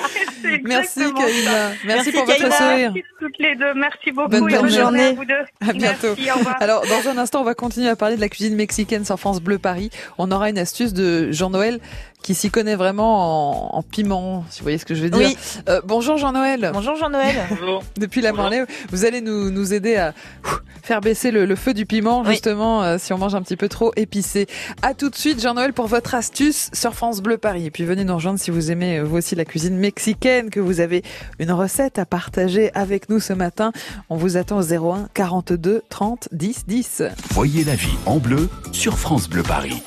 Merci. 0.63 0.99
Kaina. 1.13 1.69
Merci, 1.69 1.85
Merci, 1.85 2.11
pour 2.11 2.25
votre 2.25 2.53
sourire. 2.53 2.91
Merci 2.93 3.03
toutes 3.19 3.37
les 3.39 3.55
deux, 3.55 3.73
merci 3.75 4.11
beaucoup. 4.11 4.29
Bonne 4.29 4.49
et 4.49 4.57
bonne 4.57 4.69
journée. 4.69 4.79
journée 4.79 5.03
à 5.03 5.13
vous 5.13 5.25
deux. 5.25 5.67
À 5.69 5.73
bientôt. 5.73 6.15
Merci, 6.17 6.31
au 6.31 6.35
revoir. 6.35 6.57
Alors, 6.59 6.83
dans 6.87 7.09
un 7.09 7.17
instant, 7.17 7.41
on 7.41 7.43
va 7.43 7.53
continuer 7.53 7.87
à 7.89 7.95
parler 7.95 8.15
de 8.15 8.21
la 8.21 8.29
cuisine 8.29 8.55
mexicaine 8.55 9.05
sur 9.05 9.19
France 9.19 9.41
Bleu 9.41 9.59
Paris. 9.59 9.89
On 10.17 10.31
aura 10.31 10.49
une 10.49 10.57
astuce 10.57 10.93
de 10.93 11.31
Jean-Noël 11.31 11.79
qui 12.21 12.35
s'y 12.35 12.49
connaît 12.51 12.75
vraiment 12.75 13.73
en, 13.73 13.77
en 13.79 13.81
piment, 13.83 14.45
si 14.49 14.59
vous 14.59 14.63
voyez 14.63 14.77
ce 14.77 14.85
que 14.85 14.93
je 14.95 15.01
veux 15.03 15.09
dire. 15.09 15.27
Oui. 15.27 15.37
Euh, 15.69 15.81
bonjour 15.85 16.17
Jean-Noël. 16.17 16.69
Bonjour 16.73 16.95
Jean-Noël. 16.95 17.35
Bonjour. 17.49 17.83
Depuis 17.97 18.21
la 18.21 18.31
Marley, 18.31 18.65
vous 18.91 19.05
allez 19.05 19.21
nous, 19.21 19.49
nous 19.49 19.73
aider 19.73 19.95
à 19.97 20.13
ouf, 20.45 20.61
faire 20.83 21.01
baisser 21.01 21.31
le, 21.31 21.45
le 21.45 21.55
feu 21.55 21.73
du 21.73 21.85
piment, 21.85 22.21
Oui. 22.21 22.31
justement, 22.31 22.83
euh, 22.83 22.97
si 22.99 23.11
on 23.13 23.17
mange 23.17 23.33
un 23.35 23.41
petit 23.41 23.55
peu 23.57 23.69
trop 23.69 23.91
épicé. 23.95 24.47
À 24.81 24.93
tout 24.93 25.09
de 25.09 25.15
suite, 25.15 25.41
Jean-Noël, 25.41 25.73
pour 25.73 25.87
votre 25.87 26.13
astuce 26.15 26.69
sur 26.73 26.93
France 26.93 27.21
Bleu 27.21 27.37
Paris. 27.37 27.65
Et 27.65 27.71
puis 27.71 27.85
venez 27.85 28.03
nous 28.03 28.15
rejoindre 28.15 28.39
si 28.39 28.51
vous 28.51 28.71
aimez 28.71 28.99
euh, 28.99 29.03
vous 29.03 29.17
aussi 29.17 29.35
la 29.35 29.45
cuisine 29.45 29.75
mexicaine, 29.77 30.49
que 30.49 30.59
vous 30.59 30.79
avez 30.79 31.03
une 31.39 31.51
recette 31.51 31.97
à 31.99 32.05
partager 32.05 32.71
avec 32.75 33.09
nous 33.09 33.19
ce 33.19 33.33
matin. 33.33 33.71
On 34.09 34.15
vous 34.15 34.37
attend 34.37 34.59
au 34.59 34.73
01 34.93 35.07
42 35.13 35.81
30 35.89 36.29
10 36.31 36.65
10. 36.67 37.03
Voyez 37.31 37.63
la 37.63 37.75
vie 37.75 37.95
en 38.05 38.17
bleu 38.17 38.47
sur 38.71 38.97
France 38.97 39.27
Bleu 39.27 39.43
Paris. 39.43 39.81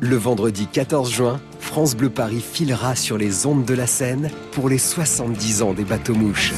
Le 0.00 0.16
vendredi 0.16 0.66
14 0.66 1.10
juin, 1.10 1.40
France 1.58 1.96
Bleu 1.96 2.10
Paris 2.10 2.40
filera 2.40 2.94
sur 2.94 3.18
les 3.18 3.46
ondes 3.46 3.64
de 3.64 3.74
la 3.74 3.86
Seine 3.86 4.30
pour 4.52 4.68
les 4.68 4.78
70 4.78 5.62
ans 5.62 5.72
des 5.72 5.84
bateaux 5.84 6.14
mouches. 6.14 6.52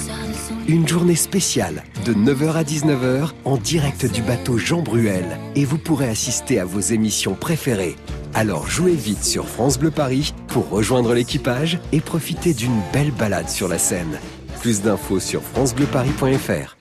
Une 0.66 0.86
journée 0.86 1.16
spéciale 1.16 1.82
de 2.04 2.12
9h 2.12 2.52
à 2.52 2.62
19h 2.62 3.30
en 3.44 3.56
direct 3.56 4.06
du 4.12 4.22
bateau 4.22 4.58
Jean 4.58 4.82
Bruel 4.82 5.24
et 5.56 5.64
vous 5.64 5.78
pourrez 5.78 6.08
assister 6.08 6.60
à 6.60 6.64
vos 6.64 6.80
émissions 6.80 7.34
préférées. 7.34 7.96
Alors 8.34 8.68
jouez 8.68 8.94
vite 8.94 9.24
sur 9.24 9.48
France 9.48 9.78
Bleu 9.78 9.90
Paris 9.90 10.34
pour 10.48 10.68
rejoindre 10.68 11.14
l'équipage 11.14 11.78
et 11.92 12.00
profiter 12.00 12.52
d'une 12.54 12.80
belle 12.92 13.12
balade 13.12 13.48
sur 13.48 13.68
la 13.68 13.78
Seine. 13.78 14.18
Plus 14.60 14.82
d'infos 14.82 15.20
sur 15.20 15.42
francebleuparis.fr. 15.42 16.77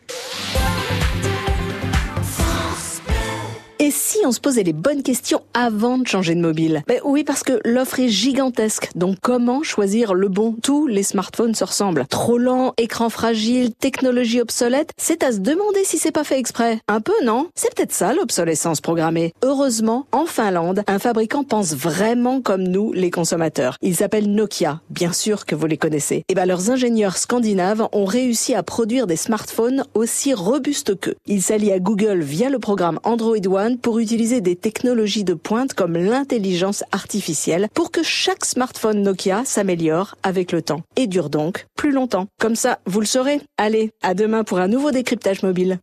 on 4.26 4.32
se 4.32 4.40
posait 4.40 4.64
les 4.64 4.74
bonnes 4.74 5.04
questions 5.04 5.42
avant 5.54 5.98
de 5.98 6.08
changer 6.08 6.36
de 6.36 6.42
mobile 6.42 6.84
ben 6.88 7.00
Oui, 7.04 7.24
parce 7.24 7.44
que 7.44 7.60
l'offre 7.66 8.00
est 8.00 8.10
gigantesque. 8.10 8.90
Donc 8.96 9.18
comment 9.22 9.64
choisir 9.64 10.14
le 10.14 10.28
bon? 10.28 10.56
Tous 10.64 10.88
les 10.88 11.04
smartphones 11.04 11.56
se 11.56 11.64
ressemblent. 11.64 12.06
Trop 12.10 12.38
lent, 12.38 12.74
écran 12.78 13.10
fragile, 13.10 13.74
technologie 13.74 14.42
obsolète, 14.42 14.92
c'est 14.98 15.24
à 15.24 15.32
se 15.32 15.40
demander 15.40 15.84
si 15.84 15.98
c'est 15.98 16.12
pas 16.12 16.24
fait 16.24 16.40
exprès. 16.40 16.80
Un 16.88 17.02
peu, 17.02 17.14
non? 17.24 17.48
C'est 17.56 17.74
peut-être 17.74 17.94
ça 17.94 18.14
l'obsolescence 18.14 18.82
programmée. 18.82 19.34
Heureusement, 19.44 20.08
en 20.12 20.26
Finlande, 20.26 20.84
un 20.88 21.00
fabricant 21.00 21.44
pense 21.44 21.74
vraiment 21.74 22.42
comme 22.42 22.64
nous, 22.64 22.94
les 22.94 23.12
consommateurs. 23.12 23.78
Il 23.82 23.96
s'appelle 23.96 24.32
Nokia. 24.32 24.82
Bien 24.90 25.14
sûr 25.14 25.46
que 25.46 25.56
vous 25.56 25.68
les 25.68 25.78
connaissez. 25.78 26.24
Et 26.30 26.36
ben 26.36 26.46
leurs 26.46 26.72
ingénieurs 26.72 27.18
scandinaves 27.18 27.88
ont 27.92 28.06
réussi 28.06 28.54
à 28.56 28.64
produire 28.64 29.08
des 29.08 29.16
smartphones 29.16 29.84
aussi 29.94 30.34
robustes 30.34 31.00
qu'eux. 31.00 31.16
Ils 31.26 31.42
s'allient 31.42 31.72
à 31.72 31.80
Google 31.80 32.20
via 32.20 32.50
le 32.50 32.60
programme 32.60 33.00
Android 33.04 33.36
One 33.50 33.78
pour 33.78 34.00
utiliser 34.08 34.40
des 34.40 34.56
technologies 34.56 35.26
de 35.26 35.34
pointe 35.34 35.74
comme 35.74 35.98
l'intelligence 35.98 36.86
artificielle 36.94 37.68
pour 37.74 37.92
que 37.92 38.04
chaque 38.04 38.46
smartphone 38.46 39.02
Nokia 39.02 39.44
s'améliore 39.44 40.16
avec 40.24 40.54
le 40.54 40.62
temps 40.62 40.82
et 40.96 41.08
dure 41.08 41.30
donc 41.30 41.66
plus 41.76 41.92
longtemps. 41.92 42.28
Comme 42.40 42.56
ça, 42.56 42.80
vous 42.86 43.02
le 43.02 43.06
saurez. 43.06 43.42
Allez, 43.58 43.92
à 44.02 44.14
demain 44.14 44.46
pour 44.46 44.60
un 44.60 44.70
nouveau 44.70 44.92
décryptage 44.92 45.44
mobile. 45.44 45.80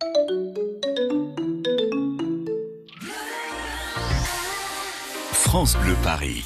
France 5.32 5.76
Bleu 5.82 5.94
Paris. 6.02 6.42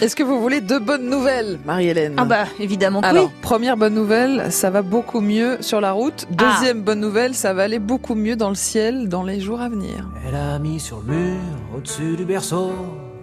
Est-ce 0.00 0.16
que 0.16 0.22
vous 0.22 0.40
voulez 0.40 0.60
deux 0.60 0.78
bonnes 0.80 1.08
nouvelles, 1.08 1.58
Marie-Hélène 1.64 2.14
Ah 2.18 2.24
bah 2.24 2.44
évidemment 2.58 3.00
que 3.00 3.06
Alors, 3.06 3.26
oui. 3.26 3.30
première 3.42 3.76
bonne 3.76 3.94
nouvelle, 3.94 4.50
ça 4.50 4.70
va 4.70 4.82
beaucoup 4.82 5.20
mieux 5.20 5.58
sur 5.60 5.80
la 5.80 5.92
route. 5.92 6.26
Ah. 6.30 6.34
Deuxième 6.58 6.82
bonne 6.82 7.00
nouvelle, 7.00 7.34
ça 7.34 7.54
va 7.54 7.62
aller 7.62 7.78
beaucoup 7.78 8.14
mieux 8.14 8.36
dans 8.36 8.48
le 8.48 8.54
ciel 8.54 9.08
dans 9.08 9.22
les 9.22 9.40
jours 9.40 9.60
à 9.60 9.68
venir. 9.68 10.08
Elle 10.26 10.34
a 10.34 10.58
mis 10.58 10.80
sur 10.80 11.00
le 11.06 11.14
mur, 11.14 11.36
au-dessus 11.76 12.16
du 12.16 12.24
berceau, 12.24 12.72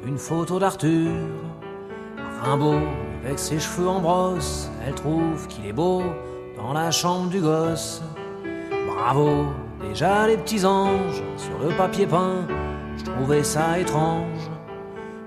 une 0.07 0.17
photo 0.17 0.60
d'Arthur. 0.60 1.12
Rimbaud, 2.43 2.79
avec 3.25 3.38
ses 3.38 3.60
cheveux 3.60 3.88
en 3.88 3.99
brosse, 3.99 4.69
elle 4.88 4.95
trouve 4.95 5.47
qu'il 5.47 5.65
est 5.67 5.73
beau 5.73 6.01
dans 6.57 6.73
la 6.73 6.89
chambre 6.89 7.29
du 7.29 7.39
gosse. 7.39 8.01
Bravo, 8.88 9.45
déjà 9.88 10.25
les 10.27 10.38
petits 10.38 10.65
anges 10.65 11.21
sur 11.38 11.60
le 11.67 11.75
papier 11.75 12.07
peint, 12.07 12.47
je 12.97 13.03
trouvais 13.03 13.43
ça 13.43 13.77
étrange. 13.77 14.25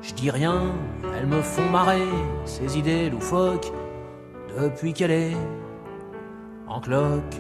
Je 0.02 0.12
dis 0.12 0.30
rien, 0.30 0.72
elles 1.24 1.30
me 1.30 1.42
font 1.42 1.70
marrer, 1.70 2.06
ces 2.44 2.78
idées 2.78 3.08
loufoques, 3.08 3.72
depuis 4.58 4.92
qu'elle 4.92 5.10
est 5.10 5.36
en 6.68 6.80
cloque. 6.80 7.38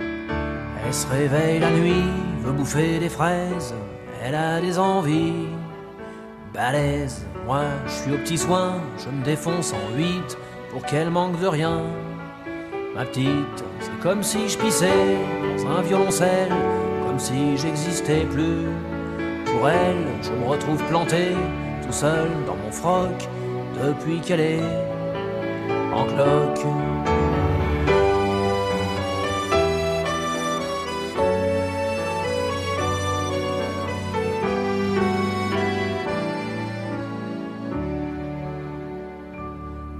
Elle 0.00 0.94
se 0.94 1.06
réveille 1.08 1.60
la 1.60 1.70
nuit, 1.70 2.08
veut 2.40 2.52
bouffer 2.52 2.98
des 2.98 3.10
fraises, 3.10 3.74
elle 4.22 4.34
a 4.34 4.60
des 4.60 4.78
envies 4.78 5.48
balèzes. 6.54 7.26
Moi, 7.44 7.64
je 7.86 7.92
suis 7.92 8.14
au 8.14 8.18
petit 8.18 8.38
soin, 8.38 8.80
je 9.04 9.10
me 9.10 9.22
défonce 9.22 9.74
en 9.74 9.96
huit 9.96 10.38
pour 10.70 10.82
qu'elle 10.82 11.10
manque 11.10 11.38
de 11.40 11.46
rien. 11.46 11.82
Ma 12.94 13.04
petite, 13.04 13.64
c'est 13.80 14.00
comme 14.00 14.22
si 14.22 14.48
je 14.48 14.56
pissais 14.56 15.18
dans 15.58 15.66
un 15.72 15.82
violoncelle, 15.82 16.52
comme 17.06 17.18
si 17.18 17.58
j'existais 17.58 18.24
plus. 18.24 18.66
Pour 19.44 19.68
elle, 19.68 20.06
je 20.22 20.32
me 20.32 20.46
retrouve 20.46 20.82
planté 20.84 21.34
tout 21.88 21.94
seul 21.94 22.28
dans 22.46 22.54
mon 22.54 22.70
froc 22.70 23.28
depuis 23.82 24.20
qu'elle 24.20 24.40
est 24.40 24.62
en 25.94 26.04
cloque. 26.04 26.66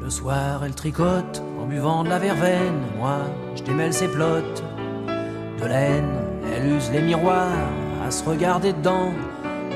Le 0.03 0.11
soir, 0.11 0.63
elle 0.65 0.75
tricote 0.75 1.43
en 1.59 1.65
buvant 1.65 2.05
de 2.05 2.11
la 2.11 2.19
verveine. 2.19 2.83
Moi, 2.99 3.21
je 3.57 3.63
démêle 3.63 3.95
ses 3.95 4.09
plottes 4.09 4.63
de 5.59 5.65
laine. 5.65 6.13
Elle 6.55 6.67
use 6.67 6.91
les 6.93 7.01
miroirs 7.01 7.71
à 8.07 8.11
se 8.11 8.29
regarder 8.29 8.75
dedans, 8.75 9.13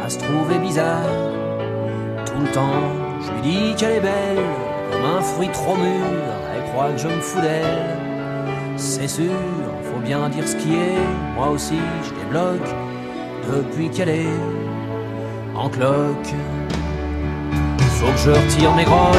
à 0.05 0.11
se 0.11 0.19
trouver 0.19 0.59
bizarre. 0.59 1.32
Je 2.55 3.33
lui 3.33 3.41
dis 3.43 3.75
qu'elle 3.77 3.93
est 3.93 4.01
belle, 4.01 4.45
comme 4.91 5.05
un 5.05 5.21
fruit 5.21 5.49
trop 5.49 5.77
mûr. 5.77 6.05
Elle 6.55 6.71
croit 6.71 6.91
que 6.91 6.99
je 6.99 7.09
me 7.09 7.21
fous 7.21 7.41
d'elle. 7.41 7.97
C'est 8.77 9.09
sûr, 9.09 9.33
faut 9.85 10.01
bien 10.01 10.29
dire 10.29 10.47
ce 10.47 10.57
qui 10.57 10.75
est. 10.75 11.35
Moi 11.37 11.49
aussi, 11.49 11.79
je 12.05 12.11
débloque 12.21 12.75
depuis 13.51 13.91
qu'elle 13.91 14.09
est 14.09 14.39
en 15.55 15.69
cloque. 15.69 16.35
Faut 17.79 18.13
que 18.13 18.19
je 18.19 18.31
retire 18.31 18.75
mes 18.75 18.85
grolles 18.85 19.13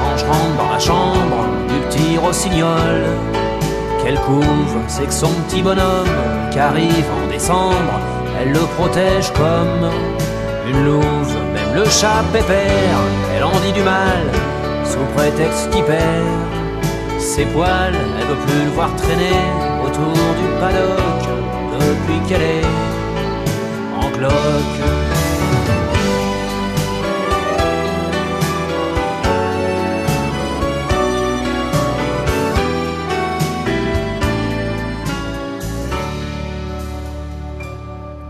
quand 0.00 0.16
je 0.16 0.24
rentre 0.24 0.56
dans 0.56 0.72
la 0.72 0.78
chambre 0.78 1.46
du 1.68 1.74
petit 1.88 2.18
rossignol. 2.18 3.04
Quelle 4.04 4.20
couve, 4.20 4.76
c'est 4.86 5.06
que 5.06 5.12
son 5.12 5.32
petit 5.48 5.62
bonhomme 5.62 6.06
qui 6.50 6.58
arrive 6.58 7.06
en 7.24 7.30
décembre, 7.30 8.00
elle 8.40 8.52
le 8.52 8.60
protège 8.76 9.32
comme 9.32 9.90
une 10.70 10.84
louve. 10.84 11.17
Le 11.78 11.84
chat 11.84 12.24
pépère, 12.32 12.98
elle 13.32 13.44
en 13.44 13.56
dit 13.60 13.70
du 13.72 13.82
mal, 13.82 14.24
sous 14.84 14.98
prétexte 15.14 15.70
qu'il 15.70 15.84
perd 15.84 16.26
ses 17.20 17.44
poils. 17.44 17.94
Elle 17.94 18.26
veut 18.26 18.46
plus 18.46 18.64
le 18.64 18.70
voir 18.70 18.90
traîner 18.96 19.30
autour 19.84 20.12
du 20.12 20.48
paddock 20.58 21.22
depuis 21.78 22.18
qu'elle 22.26 22.42
est 22.42 22.64
en 23.96 24.10
cloque. 24.10 24.32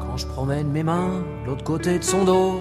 Quand 0.03 0.17
je 0.19 0.27
promène 0.27 0.69
mes 0.69 0.83
mains 0.83 1.23
l'autre 1.47 1.65
côté 1.65 1.99
de 1.99 2.05
son 2.05 2.25
dos, 2.25 2.61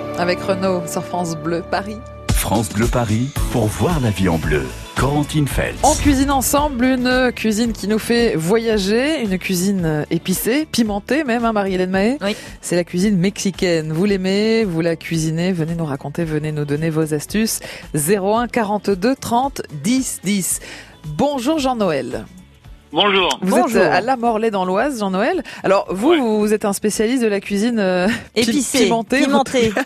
avec 0.21 0.39
Renault 0.39 0.83
sur 0.85 1.03
France 1.03 1.35
Bleu 1.35 1.63
Paris. 1.69 1.97
France 2.29 2.69
Bleu 2.69 2.85
Paris 2.85 3.29
pour 3.51 3.65
voir 3.65 3.99
la 4.01 4.11
vie 4.11 4.29
en 4.29 4.37
bleu. 4.37 4.67
Corentine 4.95 5.47
Feltz. 5.47 5.79
On 5.81 5.95
cuisine 5.95 6.29
ensemble 6.29 6.85
une 6.85 7.31
cuisine 7.35 7.73
qui 7.73 7.87
nous 7.87 7.97
fait 7.97 8.35
voyager, 8.35 9.23
une 9.23 9.39
cuisine 9.39 10.05
épicée, 10.11 10.67
pimentée 10.71 11.23
même, 11.23 11.43
hein, 11.43 11.53
Marie-Hélène 11.53 11.89
Mahé. 11.89 12.17
Oui. 12.21 12.35
C'est 12.61 12.75
la 12.75 12.83
cuisine 12.83 13.17
mexicaine. 13.17 13.93
Vous 13.93 14.05
l'aimez, 14.05 14.63
vous 14.63 14.81
la 14.81 14.95
cuisinez, 14.95 15.53
venez 15.53 15.73
nous 15.73 15.85
raconter, 15.85 16.23
venez 16.23 16.51
nous 16.51 16.65
donner 16.65 16.91
vos 16.91 17.15
astuces. 17.15 17.59
01 17.95 18.47
42 18.47 19.15
30 19.15 19.63
10 19.83 20.19
10. 20.23 20.59
Bonjour 21.17 21.57
Jean-Noël. 21.57 22.25
Bonjour. 22.91 23.39
Vous 23.41 23.57
êtes 23.57 23.75
euh, 23.77 23.89
à 23.91 24.01
La 24.01 24.17
Morlaix 24.17 24.51
dans 24.51 24.65
l'Oise, 24.65 24.99
Jean-Noël. 24.99 25.43
Alors 25.63 25.85
vous, 25.93 26.39
vous 26.39 26.53
êtes 26.53 26.65
un 26.65 26.73
spécialiste 26.73 27.23
de 27.23 27.27
la 27.29 27.39
cuisine 27.39 27.79
euh, 27.79 28.07
pi- 28.35 28.41
Épicé, 28.41 28.83
pimentée. 28.85 29.23
pimentée. 29.23 29.71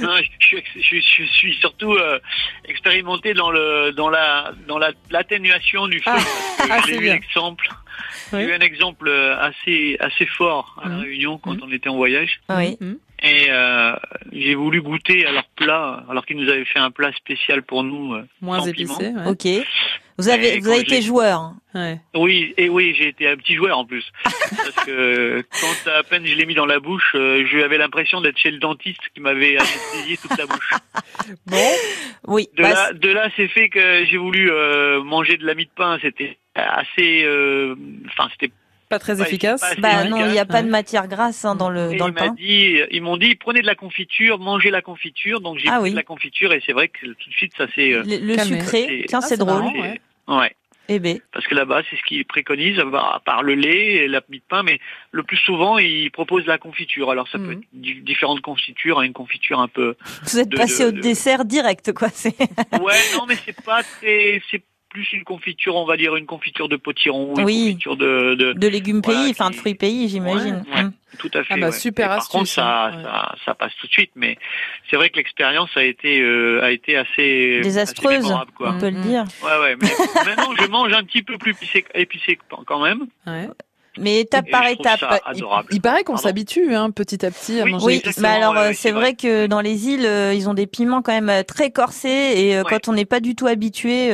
Non, 0.00 0.16
je, 0.16 0.46
suis, 0.46 0.64
je, 0.80 0.96
je 0.96 1.24
suis 1.30 1.54
surtout 1.56 1.92
euh, 1.92 2.18
expérimenté 2.64 3.34
dans 3.34 3.50
le 3.50 3.92
dans 3.92 4.08
la 4.08 4.52
dans 4.66 4.78
la 4.78 4.92
l'atténuation 5.10 5.86
du 5.88 5.98
feu. 5.98 6.04
Ah. 6.06 6.18
Ah, 6.70 6.80
j'ai 6.86 6.96
eu 6.96 7.00
bien. 7.00 7.12
un 7.12 7.16
exemple. 7.16 7.68
Oui. 8.32 8.40
J'ai 8.40 8.46
eu 8.48 8.52
un 8.54 8.60
exemple 8.60 9.08
euh, 9.08 9.36
assez 9.38 9.96
assez 10.00 10.24
fort 10.26 10.80
à 10.82 10.88
la 10.88 10.94
Mhm. 10.96 11.00
Réunion 11.02 11.38
quand 11.38 11.56
on 11.62 11.70
était 11.70 11.90
en 11.90 11.96
voyage. 11.96 12.40
Oui. 12.48 12.78
Mhm. 12.80 12.96
Et 13.24 13.46
euh, 13.50 13.92
j'ai 14.32 14.54
voulu 14.54 14.80
goûter 14.80 15.26
à 15.26 15.32
leur 15.32 15.44
plat, 15.54 16.02
alors 16.10 16.24
qu'ils 16.24 16.38
nous 16.38 16.48
avaient 16.50 16.64
fait 16.64 16.78
un 16.80 16.90
plat 16.90 17.12
spécial 17.12 17.62
pour 17.62 17.84
nous. 17.84 18.14
euh, 18.14 18.26
Moins 18.40 18.60
sans 18.60 18.66
épicé. 18.68 18.94
piment. 19.10 19.24
ouais. 19.26 19.30
Ok. 19.30 19.66
Vous 20.18 20.28
avez, 20.28 20.56
Et 20.56 20.60
vous 20.60 20.68
avez 20.68 20.80
été 20.80 21.00
joueur. 21.02 21.40
hein. 21.40 21.56
Ouais. 21.74 21.98
Oui, 22.14 22.52
et 22.58 22.68
oui, 22.68 22.94
j'ai 22.98 23.08
été 23.08 23.26
un 23.28 23.36
petit 23.36 23.54
joueur 23.54 23.78
en 23.78 23.86
plus. 23.86 24.04
Parce 24.24 24.86
que 24.86 25.42
quand 25.60 25.90
à 25.90 26.02
peine 26.02 26.26
je 26.26 26.34
l'ai 26.34 26.44
mis 26.44 26.54
dans 26.54 26.66
la 26.66 26.80
bouche, 26.80 27.12
euh, 27.14 27.46
j'avais 27.50 27.78
l'impression 27.78 28.20
d'être 28.20 28.36
chez 28.36 28.50
le 28.50 28.58
dentiste 28.58 29.00
qui 29.14 29.20
m'avait 29.20 29.56
anesthésié 29.56 30.16
toute 30.18 30.36
la 30.38 30.46
bouche. 30.46 30.70
Bon. 31.46 31.70
Oui. 32.26 32.48
De 32.56 32.62
bah, 32.62 32.70
là, 32.70 32.92
de 32.92 33.08
là, 33.08 33.28
c'est 33.36 33.48
fait 33.48 33.68
que 33.68 34.04
j'ai 34.04 34.16
voulu 34.16 34.50
euh, 34.50 35.02
manger 35.02 35.36
de 35.36 35.46
la 35.46 35.54
mie 35.54 35.66
de 35.66 35.70
pain. 35.74 35.98
C'était 36.02 36.38
assez, 36.54 37.22
euh, 37.24 37.74
enfin, 38.06 38.28
c'était. 38.32 38.52
Pas 38.92 38.98
très 38.98 39.20
Ouais, 39.20 39.26
efficace. 39.26 39.60
c'est 39.66 39.76
pas 39.76 39.80
bah 39.80 39.88
efficace. 40.02 40.10
non, 40.10 40.26
il 40.26 40.32
n'y 40.32 40.38
a 40.38 40.44
pas 40.44 40.56
Ouais. 40.58 40.62
de 40.64 40.68
matière 40.68 41.08
grasse 41.08 41.44
hein, 41.46 41.54
dans 41.54 41.70
le 41.70 41.92
Et 41.92 41.96
dans 41.96 42.06
il 42.08 42.10
le 42.10 42.14
pain. 42.14 42.34
dit, 42.34 42.78
ils 42.90 43.02
m'ont 43.02 43.16
dit, 43.16 43.34
prenez 43.36 43.62
de 43.62 43.66
la 43.66 43.74
confiture, 43.74 44.38
mangez 44.38 44.70
la 44.70 44.82
confiture. 44.82 45.40
Donc 45.40 45.58
j'ai 45.58 45.68
Ah 45.68 45.76
pris 45.76 45.84
oui. 45.84 45.90
de 45.92 45.96
la 45.96 46.02
confiture 46.02 46.52
et 46.52 46.62
c'est 46.66 46.72
vrai 46.72 46.88
que 46.88 47.06
tout 47.06 47.30
de 47.30 47.34
suite 47.34 47.52
ça 47.56 47.66
s'est. 47.74 47.94
euh, 47.94 48.02
Le, 48.04 48.18
le 48.34 48.38
sucré. 48.38 48.84
c'est- 48.88 49.04
Tiens, 49.08 49.20
Ah, 49.22 49.26
c'est 49.26 49.28
c'est 49.28 49.36
drôle. 49.38 49.54
marrant. 49.62 49.72
c'est- 49.74 49.80
ouais. 49.80 50.00
ouais. 50.38 50.56
Eh 50.88 50.98
ben. 50.98 51.18
Parce 51.32 51.46
que 51.46 51.54
là-bas, 51.54 51.80
c'est 51.88 51.96
ce 51.96 52.02
qu'ils 52.02 52.24
préconisent, 52.26 52.76
bah, 52.90 53.12
à 53.14 53.20
part 53.20 53.42
le 53.44 53.54
lait 53.54 53.94
et 54.04 54.08
la 54.08 54.20
mie 54.28 54.40
de 54.40 54.44
pain, 54.48 54.62
mais 54.64 54.78
le 55.12 55.22
plus 55.22 55.36
souvent, 55.38 55.78
ils 55.78 56.10
proposent 56.10 56.44
la 56.44 56.58
confiture. 56.58 57.10
Alors 57.10 57.28
ça 57.28 57.38
peut 57.38 57.44
Mhm. 57.44 57.52
être 57.52 57.68
di- 57.72 58.00
différentes 58.02 58.40
confitures, 58.42 58.98
hein, 58.98 59.04
une 59.04 59.12
confiture 59.12 59.60
un 59.60 59.68
peu. 59.68 59.94
Vous 60.24 60.38
êtes 60.40 60.48
de- 60.48 60.56
passé 60.56 60.82
de- 60.82 60.88
au 60.88 60.92
de- 60.92 61.00
dessert 61.00 61.44
direct, 61.44 61.92
quoi. 61.92 62.08
C'est. 62.12 62.36
Ouais, 62.38 62.98
non, 63.16 63.24
mais 63.28 63.36
c'est 63.36 63.58
pas 63.64 63.82
très. 63.84 64.42
Plus 64.92 65.10
une 65.14 65.24
confiture, 65.24 65.74
on 65.76 65.86
va 65.86 65.96
dire 65.96 66.14
une 66.16 66.26
confiture 66.26 66.68
de 66.68 66.76
potiron, 66.76 67.34
une 67.38 67.44
Oui. 67.44 67.64
confiture 67.70 67.96
de. 67.96 68.34
de... 68.34 68.52
De 68.52 68.68
légumes 68.68 69.00
Voilà, 69.02 69.20
pays, 69.22 69.30
enfin 69.30 69.48
de 69.48 69.54
fruits 69.54 69.74
pays, 69.74 70.06
j'imagine. 70.10 70.62
Ouais, 70.68 70.74
ouais. 70.76 70.82
Mm. 70.84 70.92
Tout 71.18 71.30
à 71.34 71.44
fait. 71.44 71.54
Ah 71.54 71.56
bah, 71.56 71.66
ouais. 71.66 71.72
super 71.72 72.08
Par 72.08 72.18
astuce, 72.18 72.32
contre, 72.32 72.48
ça, 72.50 72.84
hein, 72.86 72.96
ouais. 72.98 73.02
ça, 73.04 73.34
ça 73.46 73.54
passe 73.54 73.72
tout 73.80 73.86
de 73.86 73.92
suite, 73.92 74.10
mais 74.16 74.36
c'est 74.90 74.96
vrai 74.96 75.08
que 75.08 75.16
l'expérience 75.16 75.70
a 75.76 75.82
été, 75.84 76.20
euh, 76.20 76.62
a 76.62 76.70
été 76.72 76.96
assez 76.96 77.60
Désastreuse, 77.62 78.12
assez 78.16 78.22
mémorable, 78.24 78.50
quoi. 78.54 78.74
on 78.74 78.78
peut 78.78 78.90
le 78.90 78.98
Mm. 78.98 79.02
dire. 79.02 79.24
Ouais, 79.42 79.58
ouais. 79.60 79.76
Mais 79.80 79.88
maintenant, 80.26 80.54
je 80.58 80.66
mange 80.68 80.92
un 80.92 81.04
petit 81.04 81.22
peu 81.22 81.38
plus 81.38 81.52
épicé, 81.52 81.84
épicé 81.94 82.38
quand 82.66 82.82
même. 82.82 83.06
Ouais. 83.26 83.48
Mais 83.98 84.20
étape 84.20 84.48
Et 84.48 84.50
par 84.50 84.66
étape. 84.66 85.00
il- 85.02 85.30
adorable. 85.36 85.68
il, 85.70 85.80
paraît 85.82 86.02
qu'on 86.02 86.16
s'habitue 86.16 86.74
hein, 86.74 86.90
petit 86.90 87.26
à 87.26 87.30
petit 87.30 87.60
à 87.60 87.64
Oui, 87.64 87.72
manger 87.72 87.84
Oui, 87.86 88.02
mais 88.22 88.28
alors 88.28 88.54
ouais, 88.54 88.70
euh, 88.70 88.72
c'est 88.74 88.90
vrai 88.90 89.14
que 89.14 89.46
dans 89.46 89.60
les 89.60 89.86
îles, 89.88 90.06
euh, 90.06 90.32
ils 90.32 90.48
ont 90.48 90.54
des 90.54 90.66
piments 90.66 91.02
quand 91.02 91.12
même 91.12 91.28
euh, 91.28 91.42
très 91.42 91.70
corsés 91.70 92.08
et 92.36 92.56
euh, 92.56 92.62
Ouais. 92.62 92.70
quand 92.70 92.88
on 92.88 92.94
n'est 92.94 93.04
pas 93.04 93.20
du 93.20 93.34
tout 93.34 93.46
habitué, 93.46 94.08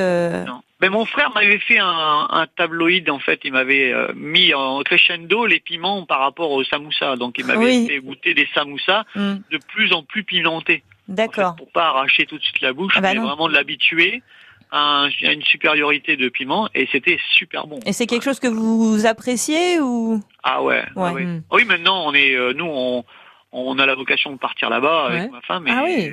Non. 0.80 0.86
Ben, 0.86 0.90
mon 0.92 1.04
frère 1.06 1.32
m'avait 1.34 1.58
fait 1.58 1.78
un, 1.78 2.28
un 2.30 2.46
tabloïd, 2.56 3.10
en 3.10 3.18
fait, 3.18 3.40
il 3.44 3.52
m'avait 3.52 3.92
euh, 3.92 4.12
mis 4.14 4.54
en 4.54 4.80
crescendo 4.82 5.46
les 5.46 5.60
piments 5.60 6.04
par 6.04 6.20
rapport 6.20 6.50
au 6.52 6.62
samoussa. 6.64 7.16
Donc 7.16 7.36
il 7.38 7.44
m'avait 7.46 7.58
Oui. 7.64 7.86
fait 7.88 7.98
goûter 8.00 8.34
des 8.34 8.48
samoussas 8.54 9.04
hmm, 9.16 9.36
de 9.50 9.58
plus 9.74 9.92
en 9.92 10.02
plus 10.02 10.22
pimentés. 10.24 10.82
en 10.84 11.10
fait, 11.10 11.14
d'accord. 11.14 11.56
pour 11.56 11.70
pas 11.72 11.88
arracher 11.88 12.26
tout 12.26 12.38
de 12.38 12.42
suite 12.42 12.60
la 12.60 12.72
bouche, 12.72 12.92
Ah 12.96 13.00
bah 13.00 13.08
mais 13.12 13.16
non. 13.20 13.26
vraiment 13.26 13.48
de 13.48 13.54
l'habituer 13.54 14.22
à, 14.70 15.02
un- 15.04 15.08
à 15.24 15.32
une 15.32 15.42
supériorité 15.42 16.16
de 16.16 16.28
piment 16.28 16.68
et 16.74 16.86
c'était 16.92 17.18
super 17.32 17.66
bon. 17.66 17.80
Et 17.86 17.92
c'est 17.92 18.06
quelque 18.06 18.24
chose 18.24 18.38
que 18.38 18.46
vous 18.48 19.04
appréciez 19.06 19.80
ou? 19.80 20.20
Ah 20.44 20.62
ouais. 20.62 20.84
Ouais. 20.94 21.02
ouais, 21.04 21.12
ouais. 21.12 21.24
Mm. 21.24 21.42
Oui, 21.50 21.64
maintenant 21.64 22.04
on 22.06 22.12
est, 22.14 22.34
euh, 22.36 22.52
nous 22.54 22.66
on, 22.68 23.04
on 23.50 23.78
a 23.78 23.86
la 23.86 23.94
vocation 23.96 24.30
de 24.30 24.36
partir 24.38 24.68
là-bas 24.70 25.06
avec 25.06 25.32
ma 25.32 25.40
femme 25.40 25.64
Ah 25.68 25.82
et, 25.88 26.10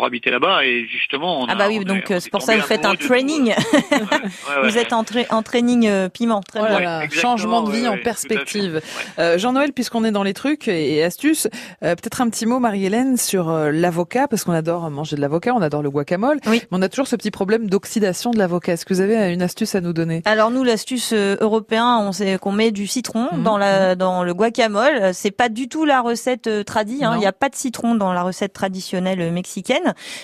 Pour 0.00 0.06
habiter 0.06 0.30
là-bas 0.30 0.64
et 0.64 0.86
justement 0.90 1.42
on 1.42 1.44
Ah 1.46 1.52
a- 1.52 1.54
bah 1.56 1.64
oui, 1.68 1.78
on 1.80 1.84
donc 1.84 2.10
euh, 2.10 2.20
c'est 2.20 2.28
est 2.28 2.30
pour 2.30 2.40
ça 2.40 2.56
vous 2.56 2.62
faites 2.62 2.86
un 2.86 2.94
de 2.94 2.98
training. 2.98 3.48
Ouais, 3.92 3.98
ouais, 4.00 4.62
vous 4.70 4.78
êtes 4.78 4.94
en, 4.94 5.02
tra- 5.02 5.26
en 5.30 5.42
training 5.42 5.86
euh, 5.86 6.08
piment, 6.08 6.40
très 6.40 6.60
Oh 6.60 6.62
bien. 6.62 6.70
là 6.72 6.76
Ouais, 6.78 6.84
là, 6.84 7.04
exactement, 7.04 7.36
changement 7.36 7.62
de 7.64 7.70
vie 7.72 7.82
ouais, 7.82 7.88
en 7.88 7.98
perspective. 7.98 8.76
Ouais. 8.76 8.82
Euh, 9.18 9.36
Jean-Noël, 9.38 9.74
puisqu'on 9.74 10.02
est 10.04 10.10
dans 10.10 10.22
les 10.22 10.32
trucs 10.32 10.68
et, 10.68 10.94
et 10.96 11.04
astuces, 11.04 11.48
euh, 11.84 11.94
peut-être 11.96 12.22
un 12.22 12.30
petit 12.30 12.46
mot, 12.46 12.60
Marie-Hélène, 12.60 13.18
sur 13.18 13.50
euh, 13.50 13.70
l'avocat, 13.70 14.26
parce 14.26 14.44
qu'on 14.44 14.52
adore 14.52 14.90
manger 14.90 15.16
de 15.16 15.20
l'avocat, 15.20 15.52
on 15.54 15.60
adore 15.60 15.82
le 15.82 15.90
guacamole, 15.90 16.38
Oui. 16.46 16.62
mais 16.70 16.78
on 16.78 16.80
a 16.80 16.88
toujours 16.88 17.06
ce 17.06 17.16
petit 17.16 17.30
problème 17.30 17.68
d'oxydation 17.68 18.30
de 18.30 18.38
l'avocat. 18.38 18.72
Est-ce 18.72 18.86
que 18.86 18.94
vous 18.94 19.02
avez 19.02 19.18
euh, 19.18 19.32
une 19.34 19.42
astuce 19.42 19.74
à 19.74 19.82
nous 19.82 19.92
donner? 19.92 20.22
Alors 20.24 20.50
nous, 20.50 20.64
l'astuce 20.64 21.10
euh, 21.12 21.36
européen, 21.42 21.98
on 22.00 22.12
sait 22.12 22.38
qu'on 22.38 22.52
met 22.52 22.70
du 22.70 22.86
citron 22.86 23.28
Mhm. 23.32 23.42
dans 23.42 23.58
la 23.58 23.96
dans 23.96 24.24
le 24.24 24.32
guacamole. 24.32 24.96
Euh, 25.02 25.10
C'est 25.12 25.30
pas 25.30 25.50
du 25.50 25.68
tout 25.68 25.84
la 25.84 26.00
recette 26.00 26.46
euh, 26.46 26.64
tradie. 26.64 27.04
hein. 27.04 27.12
Il 27.16 27.20
n'y 27.20 27.26
a 27.26 27.32
pas 27.32 27.50
de 27.50 27.54
citron 27.56 27.94
dans 27.96 28.14
la 28.14 28.22
recette 28.22 28.54
traditionnelle 28.54 29.20
euh, 29.20 29.30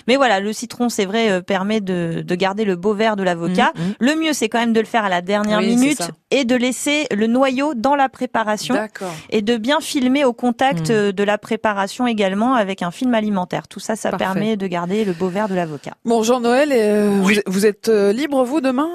Mais 0.08 0.16
voilà, 0.16 0.40
le 0.40 0.52
citron, 0.52 0.88
c'est 0.88 1.04
vrai, 1.06 1.30
euh, 1.30 1.40
permet 1.40 1.80
de, 1.80 2.22
de 2.26 2.34
garder 2.34 2.64
le 2.64 2.76
beau 2.76 2.94
vert 2.94 3.16
de 3.16 3.22
l'avocat. 3.22 3.72
Mhm, 3.76 3.84
mhm. 3.84 3.94
Le 4.00 4.14
mieux, 4.16 4.32
c'est 4.32 4.48
quand 4.48 4.58
même 4.58 4.72
de 4.72 4.80
le 4.80 4.86
faire 4.86 5.04
à 5.04 5.08
la 5.08 5.20
dernière 5.22 5.58
Oui, 5.58 5.74
minute 5.76 6.02
et 6.30 6.44
de 6.44 6.54
laisser 6.56 7.06
le 7.14 7.26
noyau 7.26 7.74
dans 7.74 7.94
la 7.96 8.08
préparation 8.08 8.74
D'accord. 8.74 9.12
et 9.30 9.42
de 9.42 9.56
bien 9.56 9.80
filmer 9.80 10.24
au 10.24 10.32
contact 10.32 10.90
Mhm. 10.90 10.96
euh, 10.96 11.12
de 11.12 11.22
la 11.24 11.38
préparation 11.38 12.06
également 12.06 12.54
avec 12.54 12.82
un 12.82 12.90
film 12.90 13.14
alimentaire. 13.14 13.68
Tout 13.68 13.80
ça, 13.80 13.96
ça 13.96 14.10
Parfait. 14.10 14.24
permet 14.24 14.56
de 14.56 14.66
garder 14.66 15.04
le 15.04 15.12
beau 15.12 15.28
vert 15.28 15.48
de 15.48 15.54
l'avocat. 15.54 15.92
Bon, 16.04 16.22
Jean-Noël, 16.22 16.70
euh, 16.72 17.20
Oui. 17.24 17.40
vous, 17.46 17.52
vous 17.52 17.66
êtes 17.66 17.88
euh, 17.88 18.12
libre, 18.12 18.42
vous, 18.44 18.60
demain? 18.60 18.88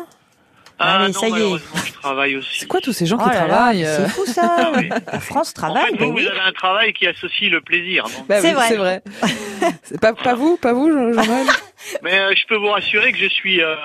Ah 0.83 0.95
Allez, 0.97 1.13
non, 1.13 1.19
ça 1.19 1.27
y 1.29 1.31
est. 1.41 1.57
je 1.85 1.93
travaille 1.93 2.35
aussi. 2.37 2.59
C'est 2.61 2.67
quoi 2.67 2.79
tous 2.81 2.93
ces 2.93 3.05
gens 3.05 3.17
Oh 3.19 3.23
qui 3.23 3.29
là 3.29 3.41
là, 3.41 3.47
travaillent 3.47 3.85
euh 3.85 3.97
c'est 4.05 4.09
fou 4.11 4.25
ça. 4.25 4.55
Ah 4.57 4.71
oui. 4.77 4.89
La 5.11 5.19
France 5.19 5.51
En 5.51 5.61
travaille. 5.61 5.91
fait, 5.91 5.97
bah 5.97 6.05
vous, 6.05 6.11
oui. 6.13 6.23
vous 6.23 6.27
avez 6.29 6.39
un 6.39 6.51
travail 6.51 6.93
qui 6.93 7.05
associe 7.07 7.51
le 7.51 7.61
plaisir. 7.61 8.05
Bah 8.27 8.41
C'est 8.41 8.47
oui, 8.49 8.53
vrai. 8.53 8.67
c'est 8.69 8.75
vrai. 8.77 9.01
Pas, 10.01 10.13
pas 10.13 10.33
vous, 10.33 10.57
pas 10.57 10.73
vous, 10.73 10.91
Jean- 10.91 11.13
Jean-Noël? 11.13 11.47
Mais 12.03 12.19
euh, 12.19 12.33
je 12.35 12.45
peux 12.47 12.55
vous 12.57 12.67
rassurer 12.69 13.11
que 13.11 13.17
je 13.17 13.27
suis 13.27 13.61
euh, 13.61 13.75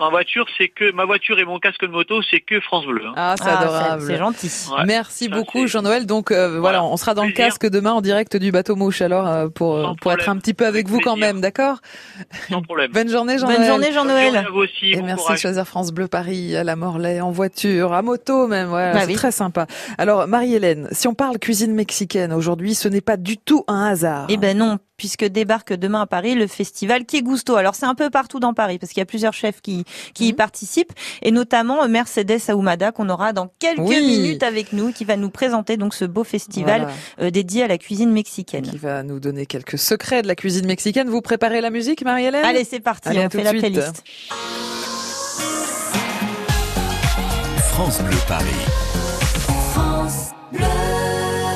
ma 0.00 0.08
voiture, 0.10 0.46
c'est 0.58 0.68
que 0.68 0.92
ma 0.92 1.04
voiture 1.04 1.38
et 1.38 1.44
mon 1.44 1.58
casque 1.58 1.82
de 1.82 1.86
moto, 1.88 2.20
c'est 2.30 2.40
que 2.40 2.60
France 2.60 2.86
Bleu. 2.86 3.02
hein. 3.06 3.12
Ah, 3.16 3.34
c'est 3.36 3.44
Ah, 3.48 3.58
adorable. 3.60 4.02
c'est 4.06 4.16
gentil. 4.18 4.50
Ouais. 4.76 4.84
Merci 4.86 5.24
Ça, 5.26 5.30
beaucoup 5.36 5.66
Jean-Noël. 5.66 6.06
Donc 6.06 6.30
euh, 6.30 6.58
voilà, 6.60 6.84
on 6.84 6.96
sera 6.96 7.14
dans 7.14 7.24
le 7.24 7.32
casque 7.32 7.66
demain 7.68 7.92
en 7.92 8.00
direct 8.00 8.36
du 8.36 8.50
bateau 8.52 8.76
mouche 8.76 9.00
alors 9.02 9.26
euh, 9.26 9.48
pour 9.48 9.80
Sans 9.82 9.94
pour 9.96 10.12
être 10.12 10.28
un 10.28 10.36
petit 10.38 10.54
peu 10.54 10.66
avec 10.66 10.88
vous 10.88 11.00
quand 11.00 11.16
même, 11.16 11.40
d'accord? 11.40 11.78
Sans 12.50 12.62
problème. 12.62 12.90
Bonne 12.92 13.08
journée 13.08 13.38
Jean-Noël. 13.38 13.58
Bonne 13.58 13.66
journée 13.68 13.86
Bonne 13.86 13.94
journée 13.94 14.12
Jean-Noël. 14.32 14.36
à 14.46 14.50
vous 14.50 14.58
aussi. 14.60 14.92
Et 14.92 14.96
bon 15.00 15.06
merci 15.06 15.32
de 15.32 15.36
choisir 15.38 15.66
France 15.66 15.92
Bleu 15.92 16.08
Paris 16.08 16.56
à 16.56 16.64
la 16.64 16.76
Morlaix, 16.76 17.20
en 17.20 17.30
voiture, 17.30 17.92
à 17.92 18.02
moto 18.02 18.46
même. 18.46 18.72
Ouais, 18.72 18.92
Bah 18.92 19.00
c'est 19.00 19.06
oui. 19.08 19.14
très 19.14 19.32
sympa. 19.32 19.66
Alors 19.98 20.26
Marie-Hélène, 20.26 20.88
si 20.92 21.08
on 21.08 21.14
parle 21.14 21.38
cuisine 21.38 21.74
mexicaine 21.74 22.32
aujourd'hui, 22.32 22.74
ce 22.74 22.88
n'est 22.88 23.00
pas 23.00 23.16
du 23.16 23.36
tout 23.38 23.64
un 23.68 23.84
hasard. 23.86 24.26
Eh 24.28 24.36
ben 24.36 24.56
non, 24.56 24.78
puisque 24.96 25.24
débarque 25.24 25.72
demain 25.72 26.02
à 26.02 26.06
Paris 26.06 26.34
le 26.34 26.46
festival 26.46 27.04
Qui 27.04 27.22
Gusto. 27.22 27.56
Alors 27.56 27.74
c'est 27.74 27.86
un 27.86 27.94
peu 27.94 28.10
partout 28.10 28.40
dans 28.40 28.54
Paris 28.54 28.78
parce 28.78 28.92
qu'il 28.92 29.00
y 29.00 29.02
a 29.02 29.06
plusieurs 29.06 29.32
chefs 29.34 29.60
qui 29.60 29.84
qui 30.14 30.26
y 30.28 30.30
Mhm. 30.30 30.36
participent 30.36 30.92
et 31.22 31.30
notamment 31.30 31.86
Mercedes 31.88 32.40
Aoumada 32.48 32.92
qu'on 32.92 33.08
aura 33.08 33.32
dans 33.32 33.48
quelques 33.58 33.78
Oui. 33.80 34.00
minutes 34.00 34.42
avec 34.42 34.72
nous 34.72 34.92
qui 34.92 35.04
va 35.04 35.16
nous 35.16 35.30
présenter 35.30 35.76
donc 35.76 35.94
ce 35.94 36.04
beau 36.04 36.24
festival 36.24 36.82
Voilà, 36.82 36.94
euh, 37.20 37.30
dédié 37.30 37.62
à 37.62 37.68
la 37.68 37.78
cuisine 37.78 38.10
mexicaine. 38.10 38.62
qui 38.64 38.78
va 38.78 39.02
nous 39.02 39.20
donner 39.20 39.46
quelques 39.46 39.78
secrets 39.78 40.22
de 40.22 40.28
la 40.28 40.34
cuisine 40.34 40.66
mexicaine. 40.66 41.08
Vous 41.08 41.20
préparez 41.20 41.60
la 41.60 41.70
musique, 41.70 42.02
Marie-Hélène? 42.02 42.44
Allez, 42.44 42.64
c'est 42.64 42.80
parti, 42.80 43.08
Allez, 43.08 43.24
on 43.26 43.30
fait 43.30 43.42
la 43.42 43.50
suite. 43.50 43.60
playlist. 43.60 44.02
France 47.72 48.00
Bleu 48.02 48.16
Paris. 48.26 48.46
France 49.72 50.30
Bleu. 50.52 50.64